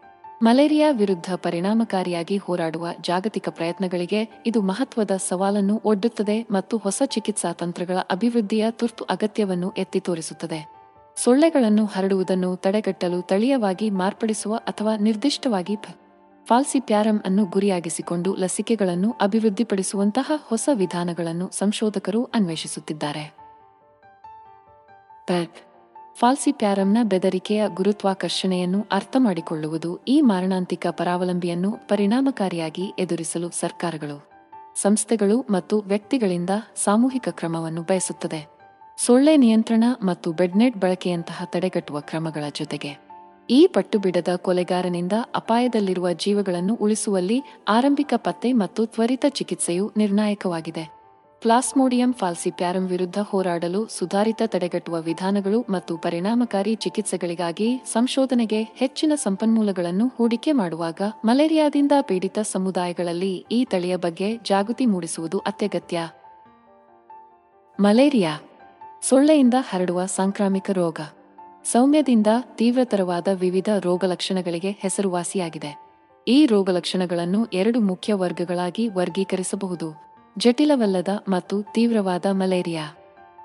ಮಲೇರಿಯಾ 0.44 0.92
ವಿರುದ್ಧ 0.92 1.34
ಪರಿಣಾಮಕಾರಿಯಾಗಿ 1.36 2.38
ಹೋರಾಡುವ 2.38 2.88
ಜಾಗತಿಕ 3.02 3.50
ಪ್ರಯತ್ನಗಳಿಗೆ 3.50 4.44
ಇದು 4.46 4.62
ಮಹತ್ವದ 4.62 5.12
ಸವಾಲನ್ನು 5.12 5.82
ಒಡ್ಡುತ್ತದೆ 5.86 6.48
ಮತ್ತು 6.52 6.78
ಹೊಸ 6.78 7.02
ಚಿಕಿತ್ಸಾ 7.06 7.54
ತಂತ್ರಗಳ 7.54 7.98
ಅಭಿವೃದ್ಧಿಯ 7.98 8.66
ತುರ್ತು 8.72 9.04
ಅಗತ್ಯವನ್ನು 9.04 9.72
ಎತ್ತಿ 9.78 10.00
ತೋರಿಸುತ್ತದೆ. 10.00 10.60
ಸೊಳ್ಳೆಗಳನ್ನು 11.18 11.86
ಹರಡುವುದನ್ನು 11.86 12.56
ತಡೆಗಟ್ಟಲು 12.56 13.22
ತಳೀಯವಾಗಿ 13.22 13.90
ಮಾರ್ಪಡಿಸುವ 13.90 14.56
ಅಥವಾ 14.56 14.96
ನಿರ್ದಿಷ್ಟವಾಗಿ 14.98 15.76
ಫ- 16.44 16.48
ಫಾಲ್ಸಿಪ್ಯಾರಮ್ 16.48 17.22
ಅನ್ನು 17.26 17.46
ಗುರಿಯಾಗಿಸಿಕೊಂಡು 17.46 18.36
ಲಸಿಕೆಗಳನ್ನು 18.36 19.16
ಅಭಿವೃದ್ಧಿಪಡಿಸುವಂತಹ 19.22 20.32
ಹೊಸ 20.36 20.70
ವಿಧಾನಗಳನ್ನು 20.74 21.50
ಸಂಶೋಧಕರು 21.54 22.24
ಅನ್ವೇಷಿಸುತ್ತಿದ್ದಾರೆ. 22.24 23.36
ಫಾಲ್ಸಿ 25.28 25.64
ಫಾಲ್ಸಿಪ್ಯಾರಮ್ನ 26.16 26.98
ಬೆದರಿಕೆಯ 27.04 27.64
ಗುರುತ್ವಾಕರ್ಷಣೆಯನ್ನು 27.68 28.86
ಅರ್ಥಮಾಡಿಕೊಳ್ಳುವುದು 28.92 30.00
ಈ 30.08 30.22
ಮಾರಣಾಂತಿಕ 30.22 30.88
ಪರಾವಲಂಬಿಯನ್ನು 30.88 31.72
ಪರಿಣಾಮಕಾರಿಯಾಗಿ 31.72 32.94
ಎದುರಿಸಲು 33.00 33.50
ಸರ್ಕಾರಗಳು, 33.50 34.30
ಸಂಸ್ಥೆಗಳು 34.76 35.46
ಮತ್ತು 35.50 35.80
ವ್ಯಕ್ತಿಗಳಿಂದ 35.80 36.50
ಸಾಮೂಹಿಕ 36.76 37.30
ಕ್ರಮವನ್ನು 37.30 37.82
ಬಯಸುತ್ತದೆ. 37.82 38.48
ಸೊಳ್ಳೆ 38.98 39.38
ನಿಯಂತ್ರಣ 39.38 39.84
ಮತ್ತು 40.04 40.32
ಬೆಡ್ನೆಟ್ 40.32 40.78
ಬಳಕೆಯಂತಹ 40.78 41.42
ತಡೆಗಟ್ಟುವ 41.46 42.00
ಕ್ರಮಗಳ 42.00 42.44
ಜೊತೆಗೆ 42.54 43.03
ಈ 43.50 43.68
ಪಟ್ಟುಬಿಡದ 43.68 44.28
ಕೊಲೆಗಾರನಿಂದ 44.36 45.14
ಅಪಾಯದಲ್ಲಿರುವ 45.36 46.12
ಜೀವಗಳನ್ನು 46.12 46.76
ಉಳಿಸುವಲ್ಲಿ 46.76 47.42
ಆರಂಭಿಕ 47.68 48.14
ಪತ್ತೆ 48.18 48.54
ಮತ್ತು 48.54 48.86
ತ್ವರಿತ 48.86 49.26
ಚಿಕಿತ್ಸೆಯು 49.30 49.92
ನಿರ್ಣಾಯಕವಾಗಿದೆ. 49.98 51.04
ಪ್ಲಾಸ್ಮೋಡಿಯಂ 51.42 52.14
ಫಾಲ್ಸಿಪ್ಯಾರಂ 52.14 52.88
ವಿರುದ್ಧ 52.88 53.18
ಹೋರಾಡಲು 53.20 53.88
ಸುಧಾರಿತ 53.88 54.42
ತಡೆಗಟ್ಟುವ 54.46 55.02
ವಿಧಾನಗಳು 55.02 55.66
ಮತ್ತು 55.70 55.98
ಪರಿಣಾಮಕಾರಿ 55.98 56.76
ಚಿಕಿತ್ಸೆಗಳಿಗಾಗಿ 56.76 57.82
ಸಂಶೋಧನೆಗೆ 57.86 58.64
ಹೆಚ್ಚಿನ 58.64 59.12
ಸಂಪನ್ಮೂಲಗಳನ್ನು 59.16 60.08
ಹೂಡಿಕೆ 60.08 60.52
ಮಾಡುವಾಗ 60.52 61.02
ಮಲೇರಿಯಾದಿಂದ 61.26 61.92
ಪೀಡಿತ 62.02 62.40
ಸಮುದಾಯಗಳಲ್ಲಿ 62.40 63.46
ಈ 63.52 63.66
ತಳಿಯ 63.66 63.96
ಬಗ್ಗೆ 63.96 64.38
ಜಾಗೃತಿ 64.38 64.86
ಮೂಡಿಸುವುದು 64.86 65.40
ಅತ್ಯಗತ್ಯ. 65.40 66.10
ಮಲೇರಿಯಾ 67.80 68.42
ಸೊಳ್ಳೆಯಿಂದ 69.02 69.54
ಹರಡುವ 69.70 70.06
ಸಾಂಕ್ರಾಮಿಕ 70.06 70.72
ರೋಗ. 70.72 71.00
ಸೌಮ್ಯದಿಂದ 71.64 72.28
ತೀವ್ರತರವಾದ 72.56 73.28
ವಿವಿಧ 73.34 73.70
ರೋಗಲಕ್ಷಣಗಳಿಗೆ 73.80 74.72
ಹೆಸರುವಾಸಿಯಾಗಿದೆ. 74.72 75.84
ಈ 76.28 76.46
ರೋಗಲಕ್ಷಣಗಳನ್ನು 76.46 77.46
ಎರಡು 77.46 77.80
ಮುಖ್ಯ 77.80 78.14
ವರ್ಗಗಳಾಗಿ 78.14 78.88
ವರ್ಗೀಕರಿಸಬಹುದು. 78.88 79.94
ಜಟಿಲವಲ್ಲದ 80.38 81.08
ಮತ್ತು 81.28 81.62
ತೀವ್ರವಾದ 81.74 82.26
ಮಲೇರಿಯಾ. 82.32 82.98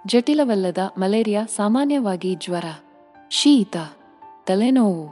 ಜಟಿಲವಲ್ಲದ 0.06 0.78
ಮಲೇರಿಯಾ 0.98 1.44
ಸಾಮಾನ್ಯವಾಗಿ 1.44 2.34
ಜ್ವರ, 2.34 2.64
ಶೀತ, 3.30 3.76
ತಲೆನೋವು, 4.46 5.08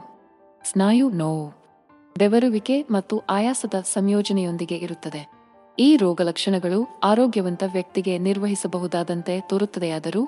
ಸ್ನಾಯು 0.63 1.09
ನೋವು, 1.09 1.53
ಬೆವರುವಿಕೆ 2.17 2.81
ಮತ್ತು 2.81 3.19
ಆಯಾಸದ 3.19 3.73
ಸಂಯೋಜನೆಯೊಂದಿಗೆ 3.73 4.75
ಇರುತ್ತದೆ. 4.75 5.37
ಈ 5.79 5.97
ರೋಗಲಕ್ಷಣಗಳು 5.97 6.99
ಆರೋಗ್ಯವಂತ 7.03 7.63
ವ್ಯಕ್ತಿಗೆ 7.73 8.17
ನಿರ್ವಹಿಸಬಹುದಾದಂತೆ 8.17 9.41
ತೋರುತ್ತದೆಯಾದರೂ 9.41 10.27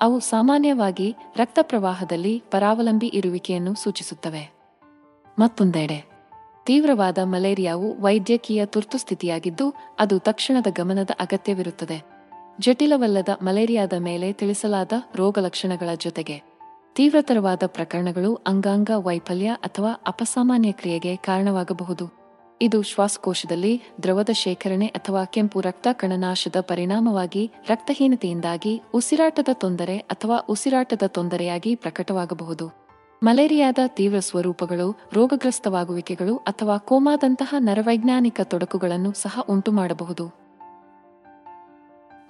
ಅವು 0.00 0.20
ಸಾಮಾನ್ಯವಾಗಿ 0.20 1.16
ರಕ್ತ 1.36 1.58
ಪ್ರವಾಹದಲ್ಲಿ 1.62 2.42
ಪರಾವಲಂಬಿ 2.50 3.06
ಇರುವಿಕೆಯನ್ನು 3.06 3.74
ಸೂಚಿಸುತ್ತವೆ. 3.74 4.52
ಮತ್ತೊಂದೆಡೆ, 5.38 6.04
ತೀವ್ರವಾದ 6.66 7.18
ಮಲೇರಿಯಾವು 7.22 8.00
ವೈದ್ಯಕೀಯ 8.00 8.66
ತುರ್ತು 8.66 8.98
ಸ್ಥಿತಿಯಾಗಿದ್ದು, 8.98 9.74
ಅದು 9.98 10.18
ತಕ್ಷಣದ 10.18 10.66
ಗಮನದ 10.76 11.10
ಅಗತ್ಯವಿರುತ್ತದೆ. 11.20 12.02
ಜಟಿಲವಲ್ಲದ 12.60 13.28
ಮಲೇರಿಯಾದ 13.42 13.92
ಮೇಲೆ 13.92 14.32
ತಿಳಿಸಲಾದ 14.32 14.92
ರೋಗಲಕ್ಷಣಗಳ 15.16 15.88
ಜೊತೆಗೆ, 15.96 16.42
ತೀವ್ರತರವಾದ 16.94 17.62
ಪ್ರಕರಣಗಳು 17.66 18.34
ಅಂಗಾಂಗ 18.34 18.90
ವೈಫಲ್ಯ 18.96 19.48
ಅಥವಾ 19.48 19.92
ಅಪಸಾಮಾನ್ಯ 20.06 20.72
ಕ್ರಿಯೆಗೆ 20.72 21.16
ಕಾರಣವಾಗಬಹುದು. 21.16 22.17
ಇದು 22.62 22.82
ಶ್ವಾಸಕೋಶದಲ್ಲಿ 22.82 23.82
ದ್ರವದ 24.02 24.28
ಶೇಖರಣೆ 24.32 24.86
ಅಥವಾ 24.86 25.24
ಕೆಂಪು 25.24 25.60
ರಕ್ತ 25.60 25.88
ಕಣನಾಶದ 25.92 26.56
ಪರಿಣಾಮವಾಗಿ 26.60 27.50
ರಕ್ತಹೀನತೆಯಿಂದಾಗಿ 27.68 28.82
ಉಸಿರಾಟದ 28.94 29.48
ತೊಂದರೆ 29.52 29.98
ಅಥವಾ 29.98 30.38
ಉಸಿರಾಟದ 30.48 31.02
ತೊಂದರೆಯಾಗಿ 31.06 31.74
ಪ್ರಕಟವಾಗಬಹುದು. 31.74 32.88
ಮಲೇರಿಯಾದ 33.22 33.78
ತೀವ್ರ 33.86 34.18
ಸ್ವರೂಪಗಳು, 34.18 34.98
ರೋಗಗ್ರಸ್ತವಾಗುವಿಕೆಗಳು 35.12 36.36
ಅಥವಾ 36.36 36.78
ಕೋಮಾದಂತಹ 36.78 37.54
ನರವೈಜ್ಞಾನಿಕ 37.58 38.40
ತೊಡಕುಗಳನ್ನು 38.44 39.12
ಸಹ 39.12 39.40
ಉಂಟುಮಾಡಬಹುದು. 39.48 40.47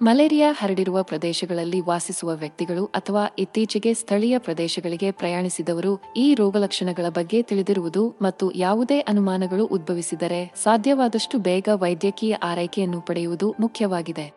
ಮಲೇರಿಯಾ 0.01 0.51
ಹರಡಿರುವ 0.51 1.03
ಪ್ರದೇಶಗಳಲ್ಲಿ 1.03 1.81
ವಾಸಿಸುವ 1.81 2.35
ವ್ಯಕ್ತಿಗಳು 2.35 2.85
ಅಥವಾ 2.85 3.23
ಇತ್ತೀಚೆಗೆ 3.39 3.93
ಸ್ಥಳೀಯ 3.93 4.37
ಪ್ರದೇಶಗಳಿಗೆ 4.37 5.11
ಪ್ರಯಾಣಿಸಿದವರು 5.11 6.01
ಈ 6.17 6.33
ರೋಗಲಕ್ಷಣಗಳ 6.33 7.09
ಬಗ್ಗೆ 7.09 7.41
ತಿಳಿದಿರುವುದು 7.41 8.15
ಮತ್ತು 8.21 8.51
ಯಾವುದೇ 8.51 8.99
ಅನುಮಾನಗಳು 8.99 9.65
ಉದ್ಭವಿಸಿದರೆ 9.65 10.53
ಸಾಧ್ಯವಾದಷ್ಟು 10.63 11.37
ಬೇಗ 11.39 11.67
ವೈದ್ಯಕೀಯ 11.73 12.35
ಆರೈಕೆಯನ್ನು 12.43 13.01
ಪಡೆಯುವುದು 13.01 13.55
ಮುಖ್ಯವಾಗಿದೆ. 13.59 14.27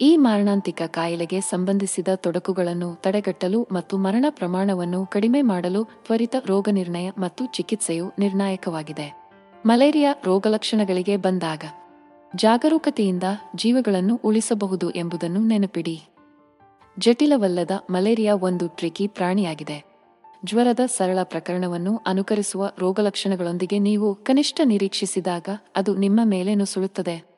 ಈ 0.00 0.16
ಮಾರಣಾಂತಿಕ 0.16 0.82
ಕಾಯಿಲೆಗೆ 0.86 1.40
ಸಂಬಂಧಿಸಿದ 1.40 2.08
ತೊಡಕುಗಳನ್ನು 2.14 2.94
ತಡೆಗಟ್ಟಲು 2.94 3.68
ಮತ್ತು 3.72 3.98
ಮರಣ 3.98 4.24
ಪ್ರಮಾಣವನ್ನು 4.30 5.06
ಕಡಿಮೆ 5.06 5.42
ಮಾಡಲು 5.42 5.84
ತ್ವರಿತ 5.84 6.36
ರೋಗನಿರ್ಣಯ 6.46 7.10
ಮತ್ತು 7.18 7.46
ಚಿಕಿತ್ಸೆಯು 7.46 8.12
ನಿರ್ಣಾಯಕವಾಗಿದೆ. 8.18 9.08
ಮಲೇರಿಯಾ 9.66 10.14
ರೋಗಲಕ್ಷಣಗಳಿಗೆ 10.24 11.16
ಬಂದಾಗ 11.16 11.64
ಜಾಗರೂಕತೆಯಿಂದ 12.36 13.22
ಜೀವಗಳನ್ನು 13.56 14.20
ಉಳಿಸಬಹುದು 14.24 14.90
ಎಂಬುದನ್ನು 14.90 15.40
ನೆನಪಿಡಿ. 15.40 16.02
ಜಟಿಲವಲ್ಲದ 16.98 17.70
ಮಲೇರಿಯಾ 17.90 18.34
ಒಂದು 18.34 18.68
ಟ್ರಿಕಿ 18.68 19.06
ಪ್ರಾಣಿಯಾಗಿದೆ. 19.06 19.84
ಜ್ವರದ 20.44 20.80
ಸರಳ 20.86 21.18
ಪ್ರಕರಣವನ್ನು 21.22 22.00
ಅನುಕರಿಸುವ 22.06 22.70
ರೋಗಲಕ್ಷಣಗಳೊಂದಿಗೆ 22.78 23.78
ನೀವು 23.78 24.14
ಕನಿಷ್ಠ 24.14 24.60
ನಿರೀಕ್ಷಿಸಿದಾಗ 24.64 25.48
ಅದು 25.76 25.96
ನಿಮ್ಮ 25.96 26.20
ಮೇಲೆ 26.24 26.54
ನುಸುಳುತ್ತದೆ. 26.54 27.35